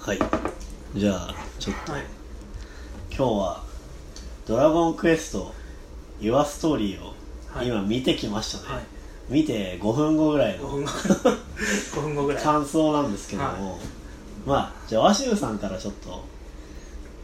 [0.00, 0.18] はい。
[0.96, 1.92] じゃあちょっと。
[1.92, 2.02] はい。
[3.10, 3.62] 今日は
[4.48, 5.52] 「ドラゴンクエスト
[6.20, 7.12] Your Story」を
[7.52, 7.68] はい。
[7.68, 8.84] 今見てきましたね、はい。
[9.28, 10.90] 見て5分後ぐらい5の分後。
[11.92, 12.42] 5分後ぐらい。
[12.42, 13.78] 感想なんですけども、
[14.46, 16.24] まあじゃあ鷲羽さんからちょっと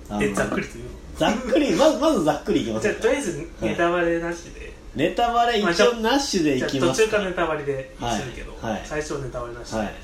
[0.08, 0.86] ざっくりと言う。
[1.16, 8.82] ざっくりまずまずざっくりいきますじゃあとりあえずネタバレなしで、ネタバレ一応なしでいきます途中からネタバレではいするけど、はい。
[8.84, 9.94] 最初ネタバレなしで、はい。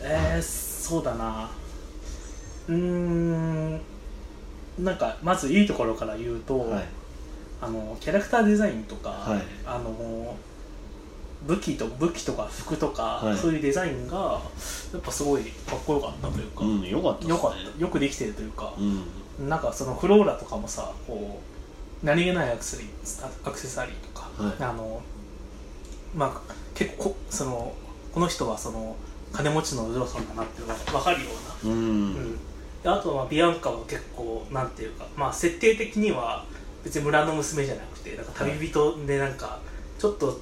[0.00, 1.48] えー、そうだな
[2.68, 3.80] うーん
[4.78, 6.84] なんかまずいいところから言うと、はい。
[7.60, 9.42] あのキャラクターデザインとか、はい。
[9.66, 10.36] あの
[11.46, 13.36] 武器と武器とか服とか、はい。
[13.36, 14.40] そういうデザインが
[14.92, 17.30] やっぱすごいかっこよかったというか、うんよかったね。
[17.30, 17.80] よかった。
[17.80, 19.48] よくできてるというかう、ん。
[19.48, 21.40] なんかそのフローラとかもさこ
[22.02, 24.62] う何気ないアクセサリーアクセサリーとか、はい。
[24.62, 25.02] あの
[26.14, 27.74] まあ結構こその
[28.12, 28.96] この人はその
[29.32, 31.30] 金持ちのお嬢さんだなっていうのが分かるよ
[31.64, 31.84] うな、うん、う
[32.20, 32.38] ん
[32.82, 36.44] であとはまあビアンカは結構なんていうかまあ設定的には
[36.84, 39.58] 別に村の娘じゃなくてなんか旅人でなんか
[39.98, 40.40] ちょっと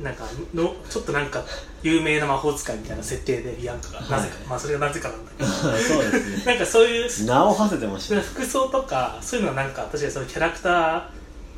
[0.00, 1.42] なんかのちょっとなんか
[1.82, 4.00] 有名な魔法使いみたいな設定でビアンカが。
[4.00, 5.48] なぜか、はいまあそれがなぜかなんだけど。
[5.50, 6.44] そうですね。
[6.44, 8.20] なんかそういう名を馳せてましたね。
[8.20, 11.02] 服装とかそういうのはなんか確かにそのキャラクター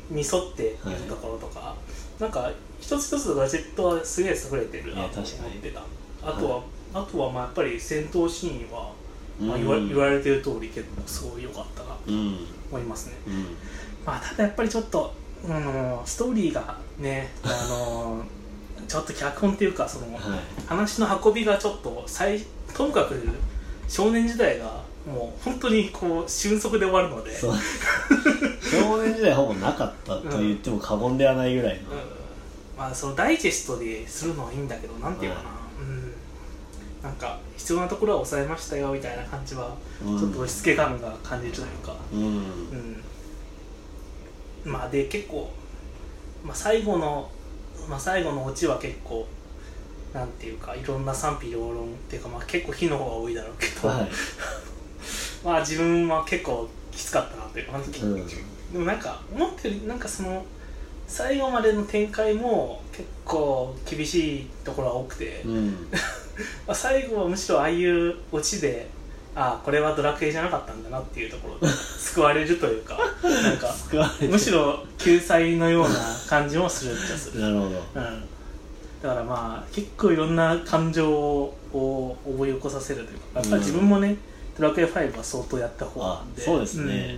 [0.09, 0.67] に沿ってい。
[0.67, 0.75] る
[1.09, 1.75] ところとか、
[2.19, 5.31] なんか一つ一つのガジェットはすげえ優れてるなと思っ
[5.61, 5.81] てた。
[6.23, 6.61] あとは、
[6.93, 8.91] あとはまあやっぱり戦闘シーンは、
[9.39, 9.87] まあ、言わうん。
[9.87, 12.37] 言われてる通り結構すごい良かったなとうん
[12.71, 13.13] 思いますね。
[13.27, 13.33] うん。
[14.05, 15.13] まあただやっぱりちょっと、
[15.47, 18.23] あのストーリーがねあの
[18.87, 20.21] ちょっと脚本っていうかその、はい。
[20.67, 23.15] 話の運びがちょっと最ともかく
[23.87, 27.39] 少年時代がもう本当にこう瞬足で終わるので。
[27.39, 31.97] 少年時代ほぼなかったと言っても過言ではないぐらいの、うん。
[32.77, 36.13] まあそのダイジェストでするのはいいんだけどなんていうかな、はうん。
[37.01, 40.17] なんか必要なところは抑えましたよみたいな感じはうん。
[40.17, 42.23] ちょっと押し付け感が感じるというか、うん。
[42.23, 42.29] う
[44.69, 44.71] ん。
[44.71, 45.51] まあで結構、
[46.43, 47.29] まあ、最後の、
[47.89, 49.27] まあ、最後のオチは結構
[50.13, 54.09] なんていうかいろんな賛否両論っていうか、まあ、結構火の方が多いだろうけど、はい。
[55.43, 58.25] まあ自分は結構きつかったなというか、うん。
[58.71, 60.45] でもなんか思ったよりなんかその
[61.07, 65.87] 最後までの展開も結構厳しいところが多くて、うん
[66.67, 68.89] まあ、最後はむしろああいうオチで
[69.35, 75.89] ああこれはドラクエじゃなかったんだなっていうところで 救われるというかなんか救われてむしろ救済のような
[76.27, 77.69] 感じもするっちゃする、なるほど。
[77.69, 78.23] うん、
[79.01, 84.17] だからまあ結構いろんな感情を覚え起こさせるというかやっぱり自分もね、
[84.57, 86.41] ドラクエ5は相当やった方なんで。
[86.41, 87.17] あそうですね。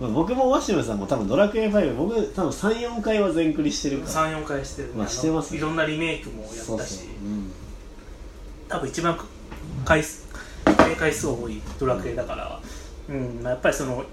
[0.00, 4.32] まあ僕も鷲見さんも多分ドラクエ5僕多分34回は全クリしてるうん、から。
[4.32, 4.88] 34回してる。
[4.88, 5.58] ね、まあしてますね。
[5.58, 6.64] いろんなリメイクもやったし。
[6.64, 7.06] そうそう。
[7.24, 7.51] うん
[8.72, 9.18] 多分一番
[9.84, 10.26] 回数
[10.98, 12.60] 回数多いドラクエだから、
[13.08, 14.04] うんまあやっぱりその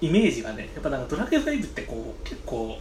[0.00, 2.78] イメージがねやっぱなんかドラクエ5ってこう結構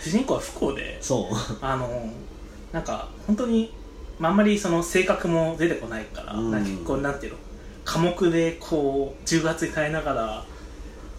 [0.00, 1.34] 主人公は不幸でそう。
[1.60, 2.12] あの
[2.72, 3.72] なんか本当に、
[4.18, 6.50] まあ、あんまりその性格も出てこないから、うん。
[6.50, 7.38] か結構なんていうの
[7.84, 10.44] 寡黙でこう重圧に耐えながら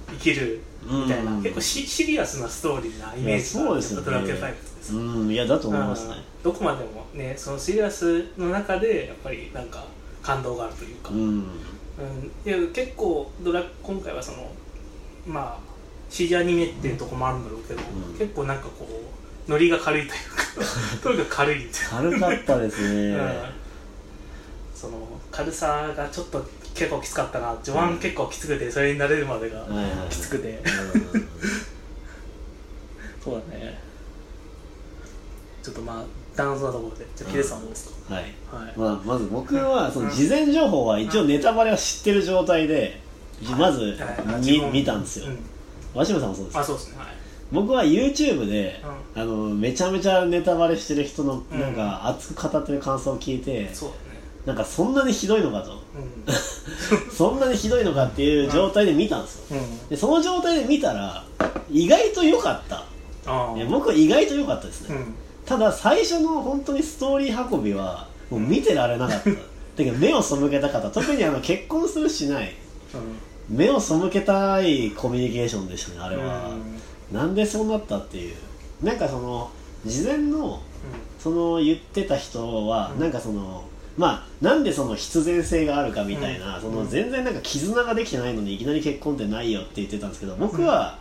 [0.09, 1.43] 生きるみたいな、うん。
[1.43, 4.05] 結構シシリアスなストーリーなイメージがね。
[4.05, 6.15] ドラクエ5ってさうんいやだと思いますね。
[6.15, 6.23] うん。
[6.43, 9.85] どこまでもねそのシリアスの中でやっぱりなんか
[10.21, 11.17] 感動があるというか、うん。
[11.19, 11.47] うん。
[12.45, 14.51] いや結構ドラ今回はその
[15.25, 15.73] まあ
[16.09, 18.17] CG アニメっていうとこもあるんだろうけど、うん。
[18.17, 18.87] 結構なんかこ
[19.47, 20.65] うノリが軽いというか
[21.01, 23.15] とにかく軽いみたいな、軽かったですね。
[23.15, 23.63] うん。
[24.75, 24.97] その
[25.31, 27.55] 軽さがちょっと結構きつかったな。
[27.63, 29.65] 序盤結構きつくてそれに慣れるまでが
[30.09, 31.27] きつくて、うん。
[33.23, 33.79] そうだね。
[35.61, 36.03] ちょっとまあ
[36.35, 38.23] ダンスなところでじゃあヒデさんどうですか、はい。
[38.23, 38.73] はい。
[38.75, 42.99] まあ、まず僕はその事前情報は一応ネタバレは知ってる状態で
[43.57, 44.45] まずはい。
[44.45, 45.27] 見見たんですよ。
[45.27, 45.39] うん。
[45.93, 46.57] 鷲見さんもそうです。
[46.57, 46.97] あそうですね。
[46.97, 47.07] はい。
[47.51, 48.81] 僕は YouTube で
[49.15, 51.59] うあのめちゃめちゃネタバレしてる人のうん。
[51.59, 53.89] なんか熱く語ってる感想を聞いてそう。
[53.89, 54.02] だね
[54.45, 55.71] なんかそんなにひどいのかと。
[55.95, 57.11] うん。
[57.11, 59.59] そんなにひどいのかっていう状態で見たんですよ。
[59.59, 59.87] うん。
[59.87, 61.23] でその状態で見たら
[61.71, 62.85] 意外と良かった。
[63.55, 65.15] いや僕は意外と良かったですね、うん。
[65.45, 69.29] ただ最初の本当にストーリー運びはもう見てられなかった。
[69.31, 69.37] だ
[69.77, 72.53] けど目を背けた方特にあの結婚するしない。
[73.49, 76.51] 目を背けたいコミュニケーションでしたねあれは、
[77.11, 78.35] なんでそうなったっていう。
[78.83, 79.49] なんかその
[79.85, 80.61] 事前の
[81.21, 82.99] その言ってた人は、うん。
[82.99, 83.63] なんかその
[83.97, 86.61] まあなんでその必然性があるかみたいな、うん。
[86.61, 90.97] その全然なんか絆ができてないのにいきなり結婚ってないよって言ってたんですけど僕は、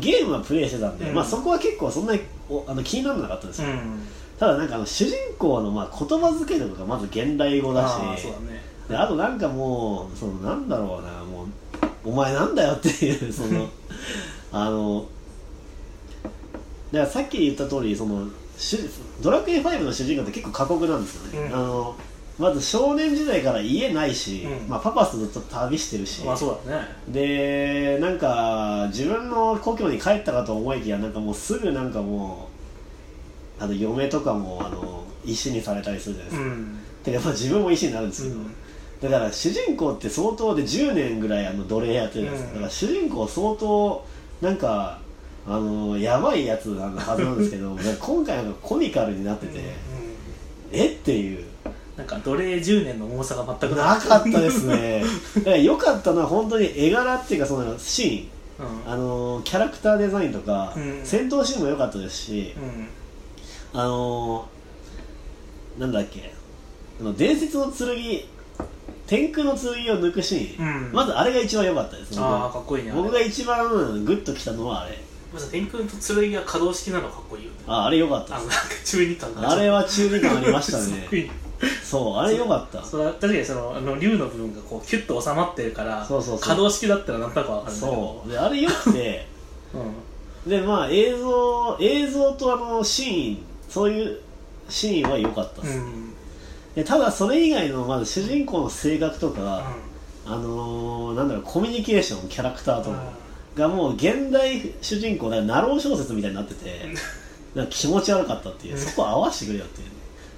[0.00, 1.14] ゲームはプレイしてたんで、うん。
[1.14, 4.06] まあそこは結構そんなにおあの気にならなかったんですよ、うん。
[4.38, 8.60] ただなんかあの主人公のまあ言葉遣いとかがまず現代語だしああそうだね。
[8.88, 11.46] であとなんかもうそのなんだろうなもう
[12.04, 13.68] お前なんだよっていうその
[14.50, 15.06] あの
[16.90, 18.49] だからさっき言った通りその主
[19.22, 21.54] ドラクエ5の主人公って結構過酷なんですよね、うん。
[21.54, 21.96] あの
[22.38, 24.68] まず少年時代から家ないし、うん。
[24.68, 26.86] まあ、パパスとずっと旅してるし、まあそうだね。
[27.08, 32.48] でなんか自分の故郷に帰ったかと思いきやなんかもうすぐなんかも
[33.60, 36.78] うあの嫁とかもあの石にされたりするじゃないですか、うん。
[37.04, 38.54] てかまあ自分も石になるんですけど、うん。
[39.02, 42.48] だから主人公って相当で10年ぐらいあの奴隷やってるんです、うん。
[42.52, 44.06] だから主人公相当
[44.40, 44.99] なんか
[45.46, 49.64] あのやばいやつなはずなんですけど 今回なんかコミカルになってて、うん
[50.72, 50.86] え？
[50.86, 51.44] っていう。
[51.96, 54.40] なんか奴隷10年の重さが全くなかった。
[54.40, 55.02] ですね。
[55.38, 58.66] だから良かったのは本当に絵柄っていうかそのシーン。
[58.86, 58.92] うん。
[58.92, 61.00] あのキャラクターデザインとか、うん。
[61.04, 62.54] 戦闘シーンも良かったですし、
[63.74, 63.80] うん。
[63.80, 64.46] あの
[65.78, 66.32] なんだっけ？
[67.00, 67.88] あの伝説の剣
[69.06, 70.92] 天空の剣を抜くシーン、うん。
[70.92, 72.12] まずあれが一番良かったです。
[72.12, 72.18] ね
[72.94, 73.68] 僕が一番
[74.04, 74.96] グッときたのはあれ
[75.32, 77.56] まず天空と剣が可動式なのかっこいいよね。
[77.66, 78.36] ああれ良かった。
[78.36, 79.50] あのなんか中二感が。
[79.50, 81.08] あれは中二感ありましたすね。
[81.84, 82.82] そうあれ良かった。
[82.84, 86.40] それは確かにそのあの竜の部分がこうキュッと収まってるからそうそうそう。
[86.40, 87.96] 可動式だったらなんとなくわかるんだけど。
[87.96, 88.30] そう。
[88.30, 89.26] であれ良くて
[90.46, 93.38] うでまあ映像映像とあのシーン
[93.68, 94.20] そういう
[94.68, 96.14] シーンは良かったです、んうん。
[96.74, 99.74] でただそれ以外のまず主人公の性格とか、
[100.26, 103.12] あのー、なんだろうコミュニケーションキャラクターとか
[103.56, 106.86] がもう現代主人公だからナロー小説みたいになってて
[107.54, 108.80] なんか気持ち悪かったっていううん。
[108.80, 109.88] そこ合わせてくれよっていう。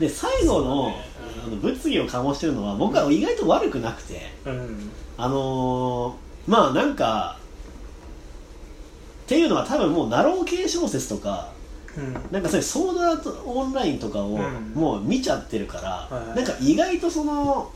[0.00, 1.06] で最後の,、ね。
[1.44, 4.90] あの物議を醸してるのは僕は意外と悪くなくてうん。
[5.18, 7.38] あのー、まあなんか
[9.24, 11.50] っていうのは多分もうナロー系小説とか
[11.96, 12.14] うん。
[12.30, 14.72] なんかそういうソードアートオンラインとかをうん。
[14.74, 16.36] もう見ちゃってるから、はいはい。
[16.36, 17.70] なんか意外とその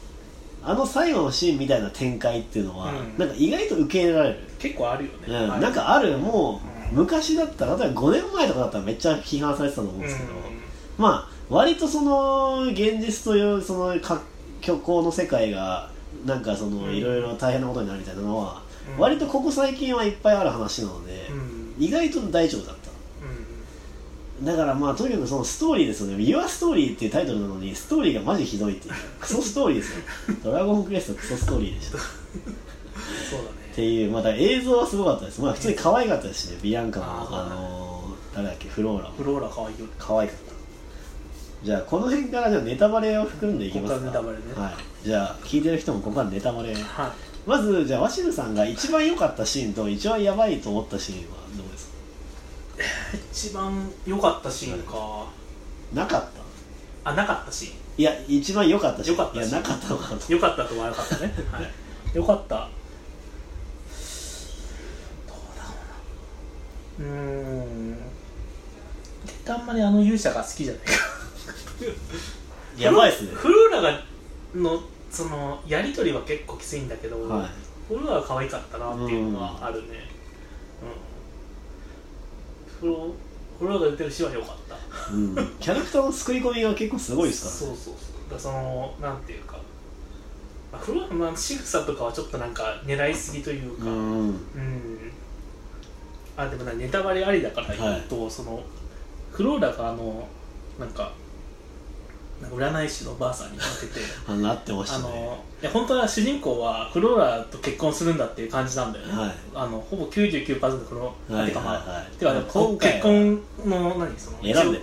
[0.66, 3.18] あの最後のシーンみたいな展開っていうのは、うん。
[3.18, 5.18] なんか意外と受け入れられる、結構あるよね。
[5.28, 5.48] うん。
[5.48, 5.60] はい。
[5.60, 6.60] なんかあるも
[6.90, 6.98] う、うん。
[6.98, 10.34] 昔だったら例えば5年前とかだったらめっちゃ批判されてたと思うんですけど、う
[10.98, 14.20] まあ割とその現実というそのか
[14.60, 15.90] 虚構の世界が
[16.24, 16.96] なんかそのうん。
[16.96, 18.62] いろいろ大変なことになるみたいなのは、
[18.96, 19.00] うん。
[19.00, 21.74] 割とここ最近はいっぱいある話なので、んうん。
[21.78, 22.76] 意外と大丈夫だっ
[24.42, 28.94] だからまあとにかくそのストーリーですよね「Your Story」っていうタイトルなのにストーリーがマジひどいっていう。
[29.18, 30.02] クソストーリーですよ。
[30.44, 31.98] ドラゴンクエストクソストーリーでした。
[31.98, 33.50] っそうだね。
[33.74, 35.40] ていうまた映像はすごかったです。
[35.40, 36.58] まあ普通に可愛かったですしね。
[36.62, 38.68] ビアンカもあのー、誰だっけ？
[38.68, 39.08] フローラ。
[39.08, 41.66] もフローラ可愛い可愛かった。
[41.66, 44.20] じゃあこの辺からじゃあネタバレを含んでいきますか。
[44.22, 44.28] ね。
[44.54, 45.06] はい。
[45.06, 46.74] じゃあ聞いてる人もここからネタバレ。
[46.74, 46.84] はい。
[47.48, 51.45] まずじゃあワシルさんが一番良かったシーンと一番やばいと思ったシーンは？
[53.32, 55.26] 一番良かったシーンか。
[55.94, 56.22] なかっ
[57.02, 57.10] た？
[57.10, 57.72] あなかったシーン。
[57.98, 59.16] いや一番良かったシーン。
[59.16, 61.32] 良かったいやなかったのかなと良かったとは良かったね。
[61.50, 61.70] はい。
[62.14, 62.68] 良かった。
[65.26, 65.70] どうだろ
[66.98, 67.08] うな。
[67.08, 67.14] うー
[67.62, 67.96] ん。
[69.48, 70.92] あんまりあの勇者が好きじゃないか。
[72.82, 73.30] やばいっすね。
[73.32, 74.00] フローラが
[74.54, 77.48] のそのやり取りは結構きついんだけど、はい。
[77.88, 79.88] フローラが可愛かったなっていうのはあるね。
[79.88, 80.15] うん、
[82.80, 83.14] フロ
[83.58, 84.76] フローラが出てるシーンは良かった。
[85.12, 87.90] うん、キャラクターの作り込みが結構すごいですからそうそうそ
[88.28, 88.30] う。
[88.30, 89.58] だそのなんていうか。
[90.72, 93.86] まあフローラの仕草とかはちょっとなんか狙いすぎというか。
[93.86, 94.28] うん。
[94.28, 95.12] うん。
[96.36, 98.62] あでもなネタバレありだから言うと、その
[99.32, 100.28] フローラがあの
[100.78, 101.12] なんか
[102.40, 104.00] なんか占い師のばあさんになってて。
[104.28, 105.04] あなってましあたね。
[105.04, 109.34] のいや本当は主人公はフローラと結婚するんだっていう感じなんだよね、はい。
[109.54, 111.96] あのほぼ99%フローラ、はいてかまあ、はい。
[111.96, 112.32] はいてか
[112.88, 114.80] 結婚の何その選んで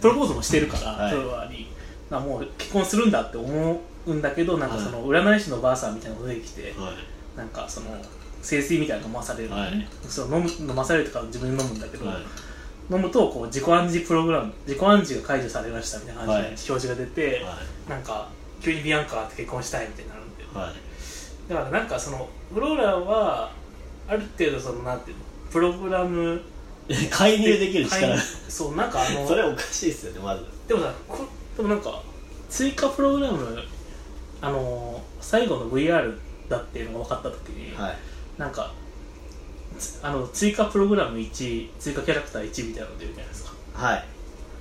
[0.00, 1.10] プロポーズもしてるから、はい。
[1.10, 1.68] フローラに
[2.10, 7.38] なもう結婚するんだって思うんだけどなんかその占い師のばあさんみたいなのが出てきて、はい。
[7.38, 7.86] なんかその
[8.42, 9.50] 清水みたいなの飲まされる
[10.08, 12.16] その飲む飲まされるとか自分で飲むんだけど、はい
[12.90, 16.46] 飲むとこう自己暗示プログラム自己暗示が解除されましたみたいな感じではい。
[16.48, 17.58] 表示が出て、は
[17.88, 18.28] なんか
[18.60, 20.42] 急にビアンカって結婚したいみたいになるんで。
[20.42, 21.50] いはい。
[21.50, 23.52] だからなんかそのフローラは
[24.08, 26.40] ある程度そのなんていうのプログラム
[27.10, 28.16] 介入できる力。
[28.16, 30.44] 介そうなんかあの それおかしいですよねまず。
[30.68, 32.02] でもさこでもなんか
[32.48, 33.62] 追加プログラム
[34.40, 36.14] あの最後の VR
[36.48, 37.96] だっていうのが分かった時に、はい。
[38.38, 38.81] なんかつ
[40.02, 43.52] あの追加プログラム1追加キャラクター1みたいなの出るじゃないですか。
[43.74, 44.04] はい。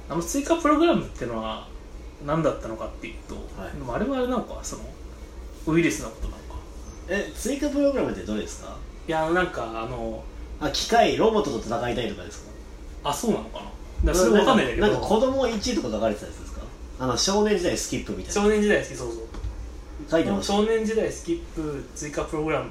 [0.10, 1.68] あの追加プログラムっていうのは
[2.26, 3.72] 何だったのかっていうと、はい。
[3.72, 4.84] でもあれはあれなのかその
[5.68, 6.42] ウイルスのことなのか。
[7.10, 8.76] え追加プログラムってどれですか？
[9.08, 10.24] いやなんかあの
[10.60, 13.10] あ機械ロボットと戦いたいとかですか？
[13.10, 13.60] あそうなのか
[14.04, 14.12] な？
[14.12, 14.88] だからそれわかんないんだけど。
[14.88, 16.62] なんか子供1とか書かれてたやつですか？
[17.00, 18.34] あの少年時代スキップみたいな。
[18.34, 19.22] 少年時代好きそうそう。
[20.10, 22.70] 書いてました少年時代スキップ追加プログラムあ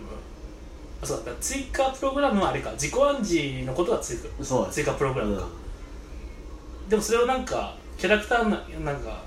[1.03, 5.47] そうだ追加プログラムはあれか自己暗示のことが追加そうです追加プログラムか、
[6.89, 9.23] でもそれをなんかキャラクターななんか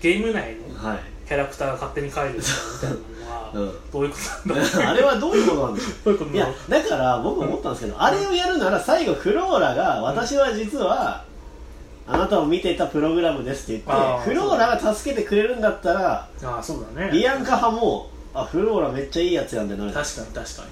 [0.00, 0.98] ゲーム内のうんはい。
[1.28, 3.90] キャラクターが勝手に変えるみたいなのは うん。
[3.92, 11.24] どういうことなんだ あれはどういうことなんでしょどういやだから僕思ったんですけど、あれをやるなら最後フローラが私は実は
[12.06, 17.10] あなたを見てたプログラムですって言ってフローラが助けてくれるんだったらああそうだね。
[17.12, 19.92] ビアンカ派もあフローラめっちゃいいやつやんってなる。
[19.92, 20.62] 確かに確か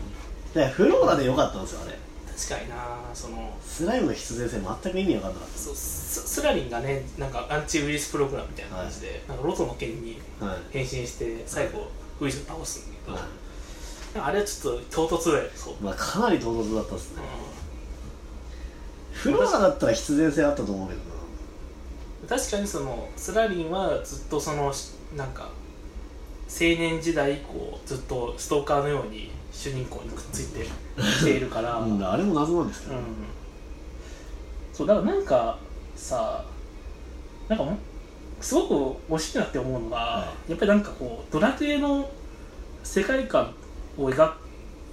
[0.54, 0.60] に。
[0.60, 1.98] でフローラでよかったんですよあれ。
[2.36, 2.76] 確かにな
[3.14, 3.52] その。
[3.62, 10.58] スライムの必然性全く意味わかんなかっそうススラリンがねなんかアンチウイルスプログラムみたいな感じで、なんかロトの剣にたはい。
[10.70, 14.28] 変身して最後ウイルスを倒すんだけど、はい。
[14.28, 15.44] あれはちょっと唐突だよ
[15.80, 17.22] まあ、かなり唐突だったっすね。
[17.22, 21.04] うフローラだったら必然性あったと思うけどん
[22.28, 25.50] 確かにそのスラリンはずっとそのしなんか
[26.58, 30.66] 青年時代以降ずっとストーカーのように主人公にくっついて
[31.18, 33.02] きているから、な、うん、あれも謎なんですけど、うん。
[34.72, 35.58] そうだからなんか
[35.94, 36.44] さ
[37.48, 37.78] なんかも
[38.40, 42.08] すごく惜しいなって思うのが、はやっぱりなんかこうドラクエの
[42.82, 43.54] 世界観
[43.98, 44.38] を描く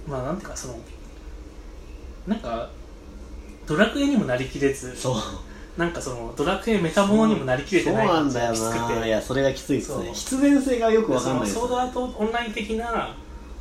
[0.06, 0.78] まあなんていうかその
[2.26, 2.70] なんか
[3.66, 5.16] ドラクエにもなりきれずそう
[5.76, 9.00] なんかそのドラクエメタモノにもなりきれてないそうなんだよきつくて。
[9.00, 10.10] ないやそれがきついですね。
[10.12, 13.16] 必然性がよくわかんないですソードアートオンライン的な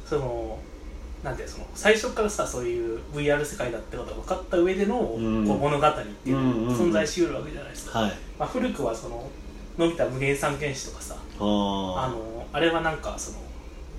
[0.05, 0.59] その
[1.23, 5.47] なんていうのその最初からさそういう VR 世界だってことが分かった上での、うん。
[5.47, 8.11] こう物語っていうのが存在しうるわけじゃないですか、はい。
[8.37, 9.29] まあ、古くはその
[9.77, 13.39] のび太無限三剣士とかさああのあれはなんかその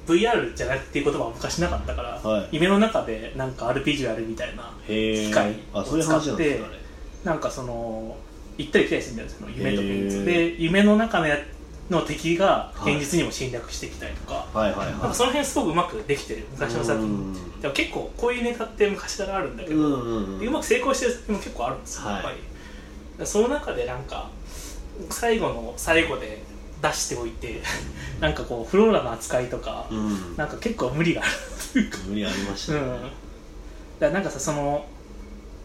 [0.06, 2.48] VR じゃなくていう言葉は昔なかったから、はい。
[2.52, 6.83] 夢の中でなんか RPG をやるみたいな機械を使ってですかあれ
[7.24, 8.16] なんかその
[8.58, 10.24] 行ったり来たりするんだよその夢と現実。
[10.24, 11.38] で夢の中のや
[11.90, 17.60] の敵が現実にも侵略してきたりとか、はいはいはなんかその辺すごくうまくできてる昔の作品。
[17.60, 22.14] でも結構こういうネタって昔からあるんだけど、いうまく成功してる作品も結構あるんですよ、はい。
[22.14, 22.36] やっぱり。
[23.18, 24.30] でその中でなんか
[25.10, 26.42] 最後の最後で
[26.80, 27.60] 出しておいて
[28.20, 30.36] なんかこうフローラの扱いとか、うん。
[30.36, 31.30] なんか結構無理がある
[31.72, 31.98] というか。
[32.06, 32.78] 無理ありましたね。
[32.78, 33.08] うん、だか
[34.00, 34.86] らなんかさその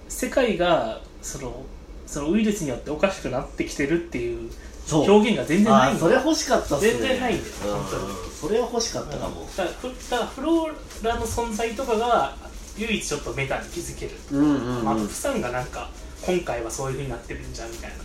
[0.10, 1.66] 世界がその
[2.06, 4.50] そのウイルスによっておかしくなってきてるっていう
[4.92, 6.06] 表現が全然ないんだ。
[6.06, 6.92] あそれ欲しかったっすね。
[6.92, 7.84] 全然ないんだようん。
[7.84, 8.14] 本当に。
[8.42, 9.42] それは欲しかったかも。
[9.42, 12.36] だからフだからフローラの存在とかが
[12.78, 14.84] 唯一ちょっとメタに気づける、うんうんうん。
[14.86, 15.90] まあ、あとフさんがなんか
[16.26, 17.98] 今回はそういうふうになってるんじゃんみたいな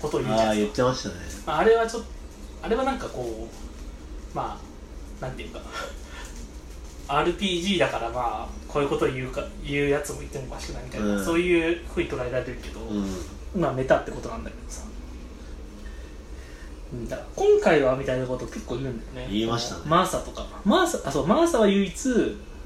[0.00, 1.14] ことを言うじゃああ言ってましたね。
[1.14, 2.08] かまあ、あれはちょっと
[2.62, 4.58] あれはなんかこうま
[5.20, 5.60] あなんていうか
[7.08, 11.24] RPG だからまあこういうことを言うか言うやつもいてもおかしくないみたいな、うん。
[11.24, 13.60] そういうふうに捉えられるけど、うん。
[13.60, 14.82] まあメタってことなんだけどさ。
[16.92, 19.32] うんだから今回はみたいなこと結構言うんだよね。
[19.32, 19.82] 言いましたね。
[19.86, 20.46] マーサとか。
[20.64, 21.94] マーサあそうマーサは唯一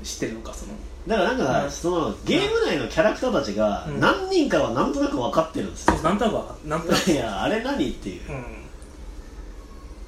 [0.03, 0.73] 知ってるのかその。
[1.07, 1.71] だからなんか、うん。
[1.71, 4.01] そのゲーム内のキャラクターたちがうん。
[4.01, 5.95] 何人かはなんとなく分かってるんですよ。
[5.95, 7.11] そう、なんとなくわかっなんとなく。
[7.11, 8.21] いやあれ何っていう。
[8.29, 8.43] うん。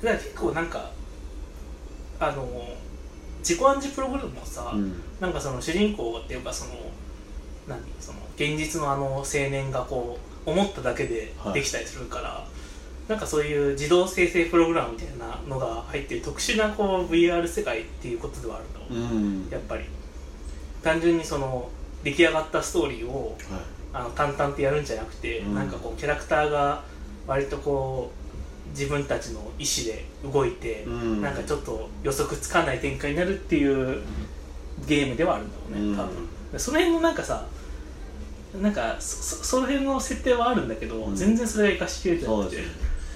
[0.03, 0.91] だから結構なんか
[2.21, 2.49] あの
[3.41, 5.01] 自己暗示プログラムもさ、うん。
[5.21, 6.73] なんかその主人公っていうかその
[7.67, 11.55] 何その現実のあの青年がこう思っただけではい。
[11.55, 12.47] できたりするから、
[13.09, 19.49] なんかそういう自動生成プログラムみたいなのが入ってる特殊なこう VR 世界っていうことではあるとうん。
[19.51, 19.85] やっぱり。
[20.83, 21.71] 単純にその
[22.05, 23.61] 出来上がったストーリーをはい。
[23.91, 25.55] あの淡々とやるんじゃなくて、うん。
[25.55, 26.83] なんかこうキャラクターが
[27.27, 28.18] 割とこう
[28.71, 31.23] 自分たちの意思で動いて、うん。
[31.23, 34.03] なんかちょっと予測つかない展開になるっていう
[34.87, 37.47] ゲームではあるんだろうね多分、でその辺のなんかさ
[38.61, 41.17] なんかそそその辺の設定はあるんだけど、うん。
[41.17, 42.59] 全然それが生かしきれてなくて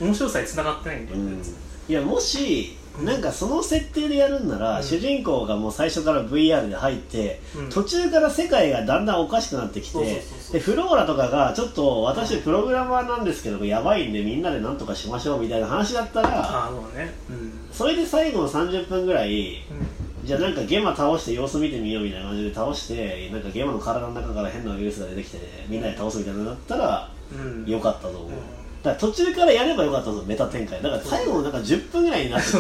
[0.01, 1.43] 面白さに繋がってないんだよね、うん。
[1.89, 4.85] いやもしなんかその設定でやるんなら、うん。
[4.85, 7.71] 主人公がもう最初から VR で入って、うん。
[7.71, 10.23] 途中から世界がだんだんおかしくなってきて
[10.53, 17.13] でフローラとかがちょっと私プログラマーなんですけどやばいんでみんなでなんとかしましょうみたいな話だったらあうね。
[17.31, 20.27] うん、それで最後の30分ぐらいうん。
[20.27, 27.67] じゃあなんかゲマ倒して様子見てみようみたいな感じで倒してなんかゲマの体の中から変なウイルスが出てきて、みんなで倒すみたいなのだったらうん。
[27.67, 30.83] よかったと思う、うんだから途中からやればよかったんですよメタ展開。
[30.83, 32.59] だから最後のなんか10分ぐらいになってて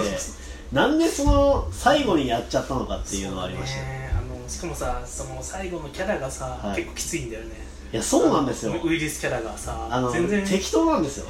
[0.73, 6.77] なんでその最後にやっちゃったのかっていうのはありました、ねあのしかもさその最後のキャラがさ、はい。
[6.77, 7.51] 結構きついんだよね。
[7.93, 8.73] いやそうなんですよ。
[8.83, 10.47] ウイルスキャラがさあの全然。
[10.47, 11.27] 適当なんですよ。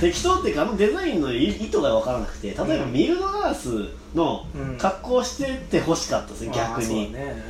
[0.00, 2.92] 適当っていうかあのデザインの意意図が分からなくて例えばうん。
[2.92, 4.78] ミルドナースのうん。
[4.78, 7.42] 格好をしてってほしかったですよ、逆に、まあそうね。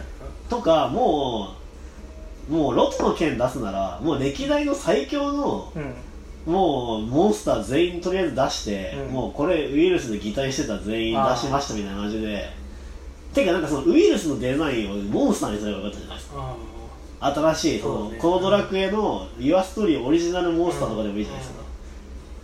[0.49, 1.57] とかも
[2.51, 5.95] うもうロトの剣出すならもう歴代の最強のうん
[6.47, 9.13] もうモンスター全員とりあえず出して、うん。
[9.13, 12.49] もうこれウイルスで擬態してた全員出しましたみたいな感じで。
[13.35, 16.57] てかなんかそのウイルスのデザインをモンスターにすればよかったじゃないですか。
[17.19, 18.19] あ新しいそのね。
[18.19, 21.63] このドラクエのユアストーリーオリジナルモンスターとかでもいいじゃないですか、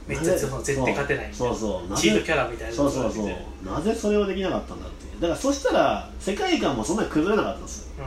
[0.08, 1.54] めっちゃ強そう絶対勝てないみたいな。
[1.54, 1.96] そうそう。
[1.96, 3.26] チートキャラみたいなそうそうそう。
[3.64, 5.20] なぜそれをできなかったんだっていう。
[5.20, 8.04] だからそしたら世界観もそんなに崩れなかったんですよ。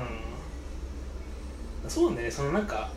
[1.83, 1.89] うん。
[1.89, 2.29] そうね。
[2.29, 2.89] そのなんか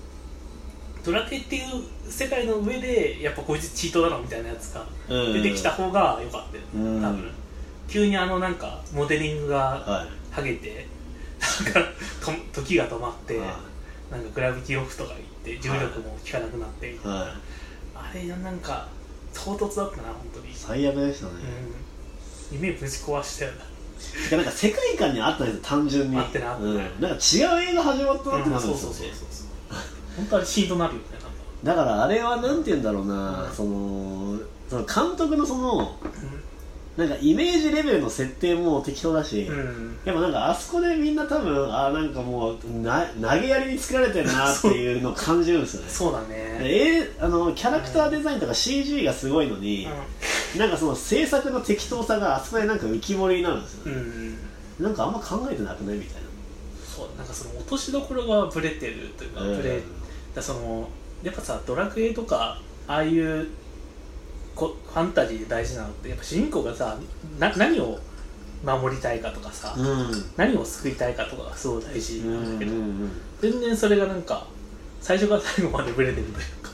[1.04, 1.62] ドラクエっていう
[2.10, 5.32] 世界の上でやっぱこいつチートだろみたいなやつがうん。
[5.34, 7.02] 出てきた方が良かったよ、うん。
[7.02, 7.30] 多分。
[7.88, 10.18] 急にあのなんかモデリングがはい。
[10.30, 10.86] ハゲて
[11.64, 11.92] なんか
[12.52, 13.58] と時が止まって、は
[14.10, 15.14] なんかグラビティオフとか
[15.44, 17.10] 言って重力も効かなくなってみたい。
[17.10, 17.32] な、い、はい、
[17.94, 18.88] あれなんか
[19.32, 21.32] 唐突だったな本当に、最悪でしたね、
[22.52, 24.36] うん、夢ぶち壊したよな。
[24.36, 26.16] なんか世界観にあったんですよ単純に。
[26.16, 27.14] 合ってなうん、なんか違う
[27.70, 29.47] 映画始まったなってなるんですよ、そうそうそうそう
[30.18, 31.06] 本当あれシーンとなるよね
[31.62, 33.52] だからあれはなんて言うんだろうな、うん。
[33.52, 35.96] そのその監督のその
[36.96, 39.98] うなんかイメージレベルの設定も適当だし、ん、うん。
[40.04, 45.88] やっぱなんかあそこでみんな多分あなんかもうな投げやりに作られてるなっていうのを感じるんですよね。
[45.88, 46.26] そうだね。
[46.60, 49.88] えーあのキャラクターデザインとか CG がすごいのに、
[50.56, 54.38] なんかその制作の適当さがあそこでなんか浮き彫りになるんですよね、ん、
[54.80, 56.22] なんかあんま考えてなくないみたい
[56.98, 59.82] そうなんかその落としどころがブレてるというか、な、ブレ
[60.34, 60.88] だその
[61.22, 63.48] やっぱさドラクエとかああいう
[64.54, 66.96] こファンタジーで大事なのってやっぱ主人公がさ
[67.38, 67.98] な何を
[68.64, 69.86] 守りたいかとかさ、うん。
[69.86, 73.10] うん何を救いたいかとかがすごい大事うんなんだけど、うん。
[73.40, 74.46] 全然それがなんか
[75.00, 76.70] 最初から最後までブレてるというか。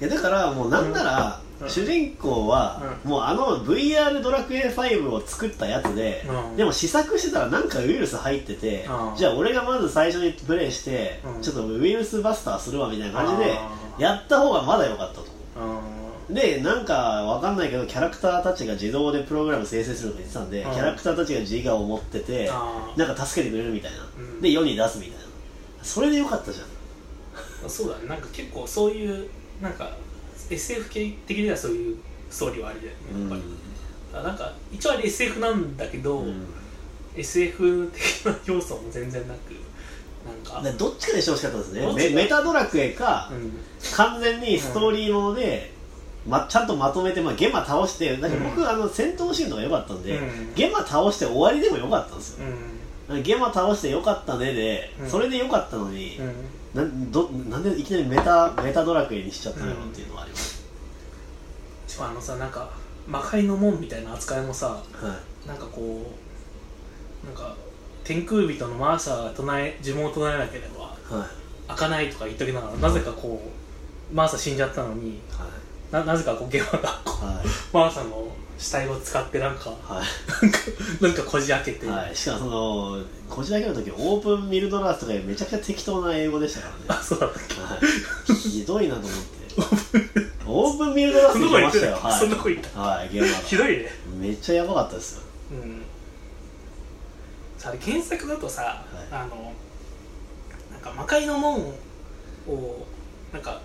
[0.00, 6.56] いやだからもうなんなら、うん主人公は、もうあの VR ドラクエ5を作ったやつで、うん。
[6.56, 9.16] でも試作してたらなんかウイルス入ってて、うん。
[9.16, 11.42] じゃあ俺がまず最初にプレイして、うん。
[11.42, 13.58] ちょっとウイルスバスターするわみたいな感じで
[13.98, 15.26] やった方がまだ良かったと。
[16.28, 16.34] うん。
[16.34, 20.72] でなんかわかんないけどキャラクターたちが自動でプログラム生成するとか言ってたんで、うん。
[20.72, 24.40] キャラクターたちが自我を持ってて、あなんか助けてくれるみたいな、うん。
[24.40, 25.26] で世に出すみたいな。
[25.82, 26.66] それでよかったじゃん。
[27.66, 28.08] ーそうだね。
[28.08, 29.28] なんか結構そういう
[29.60, 29.90] なんか
[30.50, 31.96] SF 系的にはそういう
[32.30, 33.42] ストーリーはありだよねやっぱり、
[34.14, 36.46] あなんか一応あれ SF なんだけど、うん。
[37.14, 39.52] SF 的な要素も全然なく
[40.24, 41.92] なんか、でどっちかでしてほしかったですね。
[41.94, 43.52] メメタドラクエか、うん。
[43.94, 45.72] 完全にストーリーもので、
[46.26, 48.68] ま、ちゃんとまとめて、まあ、ゲマ倒してだから僕、うん。
[48.68, 50.54] あの戦闘シーンとか良かったんで、うん。
[50.54, 52.46] ゲマ倒して終わりでも良かったんですよ。
[53.10, 53.22] うん。
[53.22, 55.10] ゲマ倒して良かったねで、うん。
[55.10, 56.34] それで良かったのに、うん
[56.74, 60.64] なんどなんでいきなりメタメタドラクエにしちゃったのよっていうのはあります、
[61.86, 62.70] しかもあのさなんか
[63.06, 64.82] 魔界の門みたいな扱いもさは
[65.44, 65.48] い。
[65.48, 66.12] なんかこ
[67.24, 67.54] うなんか
[68.04, 71.28] 天空人のマーサーが唱え呪文を唱えなければはい。
[71.68, 73.42] 開かないとか言っときながらなぜかこ
[74.10, 75.92] うマーサー死んじゃったのにはい。
[75.92, 77.46] ななぜかこうゲマがはい。
[77.72, 80.42] マーサーの死体を使ってなんかはい。
[80.42, 80.58] なんか
[81.00, 86.78] なんかこじ開けて、はい、しかもそのこじ開ける時オープンミルドラースとかめちゃくちゃ適当な英語でしたからね。
[86.88, 87.60] あそうだったっけ？
[87.60, 87.78] は
[88.28, 89.22] い、ひどいなと思って。
[90.46, 91.96] オープンミルドラースにそんな来ましたよ。
[91.96, 92.80] こと言ってた、そんなこと言った？
[92.80, 93.38] はい、はい、ゲームは。
[93.40, 93.90] ひどいね。
[94.20, 95.22] めっちゃやばかったですよ。
[95.52, 95.82] うん。
[97.58, 99.14] さあれ原作だとさ、い。
[99.14, 99.52] あの
[100.70, 101.60] なんか魔界の門
[102.48, 102.86] を
[103.32, 103.60] なんか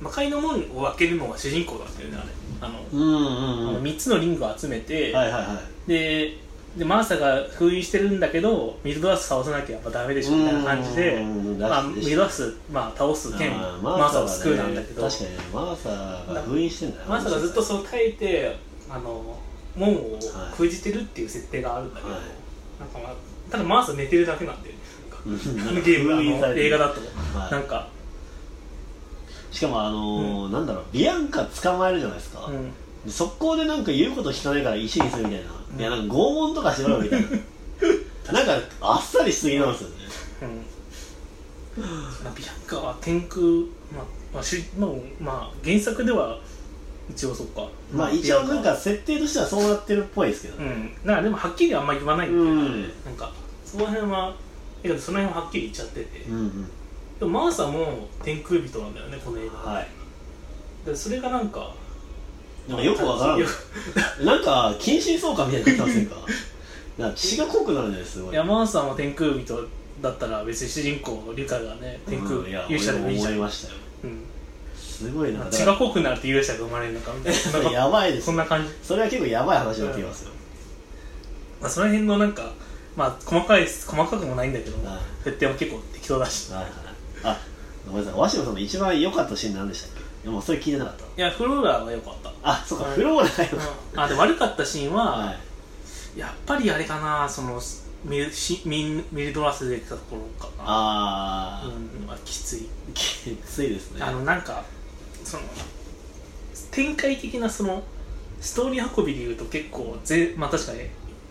[0.00, 2.28] 魔界の門を開けるのは主人公だったよねあれ。
[2.60, 5.90] あの、うんうんあのうん3つのリングを集めて、はいはいはい。
[5.90, 6.38] で
[6.76, 11.22] でマーサが封印してるんだけどミルドラス倒さなきゃやっぱダメでしょみたいな感じでうん。
[11.22, 15.02] うんうんまあ、ミルドラス、まあ、倒す剣マーサを救うなんだけど。
[15.02, 15.76] 確かにねマー
[16.26, 18.56] サが封印してんだよマーサがずっとそう耐えて
[18.90, 19.38] あの
[19.74, 20.18] 門を
[20.54, 22.20] 封じてるっていう設定があるんだけど、はい。
[22.80, 23.14] なんかまあ
[23.50, 24.74] ただマーサ寝てるだけなんで
[25.26, 25.60] うん。
[25.68, 27.00] あのゲームあの映画だと、
[27.38, 27.50] はい。
[27.52, 27.88] なんか、
[29.50, 32.70] しかもあのーなんだろうビアンカ捕まえるじゃないですか、うん、で
[33.08, 35.80] 速攻でなんか言うこと聞かないから石にするみたいな、うん。
[35.80, 37.28] いやなんか拷問とかしろよみたいな。
[38.32, 39.94] なんかあっさりしすぎなんですよね。
[40.42, 41.84] うん。
[42.24, 43.40] まあ、ビアンカは天空、
[43.94, 44.90] まあまあしまあ
[45.20, 46.38] まあ、原作では
[47.10, 47.68] 一応そっか。
[47.92, 50.90] まあ一応なんか設定としてはそうなってるっぽいですけど、うん。
[51.04, 52.80] なんかでもはっきりあんま言わないっていうか、うん。
[52.82, 53.32] なんか
[53.64, 54.34] その辺は
[54.82, 56.64] その辺ははっきり言っちゃってて、うんうん。
[57.18, 59.70] でもマーサも天空人なんだよねこの映画。
[59.70, 59.88] はい。
[60.84, 61.74] でそれがなんか
[62.68, 63.38] なんかよくわからん。
[63.38, 63.46] よ
[64.24, 66.16] なんか近親相関みたいになってませんか？
[66.98, 69.68] なんか血が濃くなるんじゃないすごいいやマーサも天空人
[70.00, 73.74] だったら別に主人公リュカがね天空勇者でもいいじゃん、思いましたよ。
[74.04, 74.24] うん。
[74.76, 75.40] すごいな。
[75.40, 77.70] んか血が濃くなるって勇者が生まれるのかみたいな。
[77.72, 78.26] やばいです。
[78.26, 80.30] そんな感じ、それは結構やばい話になってきますよ、
[81.60, 82.50] まあ、その辺のなんか
[82.96, 84.98] まあ細かい細かくもないんだけど、はい。
[85.24, 86.50] 設定も結構適当だし。
[86.50, 86.72] はいはい。
[87.24, 87.38] あ
[87.86, 88.20] ごめんなさい。
[88.20, 89.95] 鷲野さんの一番良かったシーン何でしたっけ？
[90.26, 92.32] でもそれ聞いてなかったいやフローラーは良かった。
[92.42, 93.62] あそうかはいフローラーよ。
[93.94, 94.00] うん。
[94.00, 95.36] あで悪かったシーンは、は
[96.16, 96.18] い。
[96.18, 97.60] やっぱりあれかなその
[98.04, 100.64] ミルしミンミルドラスできたところかな。
[100.64, 102.68] ああ、うん、まあ、きつい。
[102.92, 104.02] きついですね。
[104.02, 104.64] あのなんか
[105.22, 105.44] その
[106.72, 107.84] 展開的なその
[108.40, 110.80] ストーリー運びでいうと結構ぜまあ確かに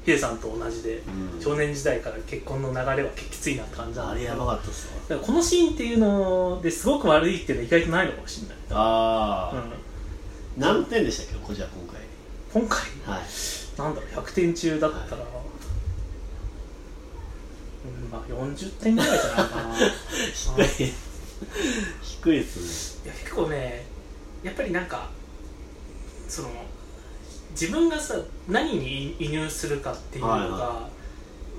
[0.05, 1.01] ヒデさんと同じで、
[1.33, 1.41] うん。
[1.41, 5.19] 少年時代から結婚の流れはきついなって感じなんあれやばかったっすわ。
[5.19, 9.59] このシーンっていうのですごく悪いっていうのは意外とないのかもしれない、ああ、う
[10.59, 11.33] ん、何点でしたっけ？
[11.45, 11.69] こじゃあ
[12.53, 12.79] 今今回？
[13.05, 13.23] 回はい。
[13.77, 15.25] なんだろう100点中だったら、う
[18.07, 19.75] んまあ40点ぐらいじゃないかな。
[20.77, 20.93] 低い。
[22.03, 23.85] 低いっすいや結構ね
[24.43, 25.09] やっぱりなんか
[26.29, 26.49] その
[27.59, 28.15] 自分がさ
[28.49, 30.49] 何に移入するかっていうのはい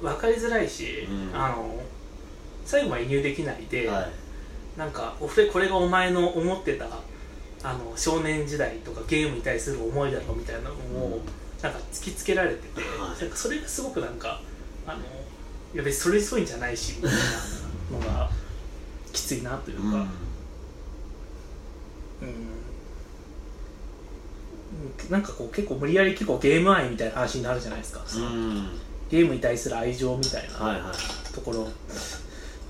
[0.03, 1.35] が分かりづらいし、うん。
[1.35, 1.81] あの
[2.65, 4.11] 最後まで移入できないで、ねはい。
[4.79, 6.87] なんかおふれこれがお前の思ってた
[7.63, 11.23] あの少年時代とかゲームに対する思いだろみたいなのを、
[11.63, 13.21] なんか突きつけられてて、はい。
[13.21, 14.41] なんかそれがすごくなんか
[14.87, 14.99] あの
[15.75, 18.31] いや別にそれそういうんじゃないしみたいなのが
[19.13, 19.83] きついなというか。
[19.83, 20.09] うん。
[22.23, 22.29] うん、
[25.11, 28.69] なんかこう結構無理やり結構ゲーム愛みたいな話になるじゃないですか、うん。
[29.11, 31.35] ゲームに対する愛情みたいなはいはい。
[31.35, 31.69] ところ、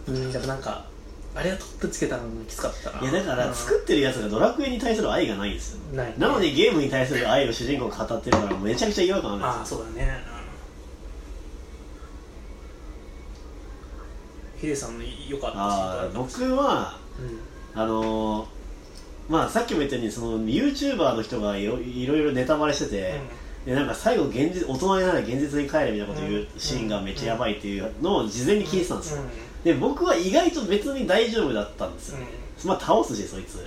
[0.09, 0.87] うん、でもなんか
[1.35, 3.01] あれは取ってつけたのもきつかったな。
[3.01, 5.81] いやだから作ってるやつがドラクエに対する愛がないんですよ。
[5.91, 9.75] うんないなのにゲームに対する愛を主人公が語ってるからめちゃくちゃ違和感あるんです。
[9.75, 10.19] よああそうだね、
[14.55, 17.81] うん、ヒデさんの良かったああシーンとか僕はうん。
[17.81, 18.56] あのー
[19.29, 23.21] まあさっきも言ったようにその YouTuber の人がいろいろネタバレしてて、
[23.65, 29.23] でなんか最後現実大人になら現実に帰れみたいなこと言うシーンがめっちゃやばいっていうのを事前に聞いてたんですよ、
[29.65, 32.19] で僕は意外と別に大丈夫だったんですよ、
[32.65, 33.67] まあ倒すしそいつ。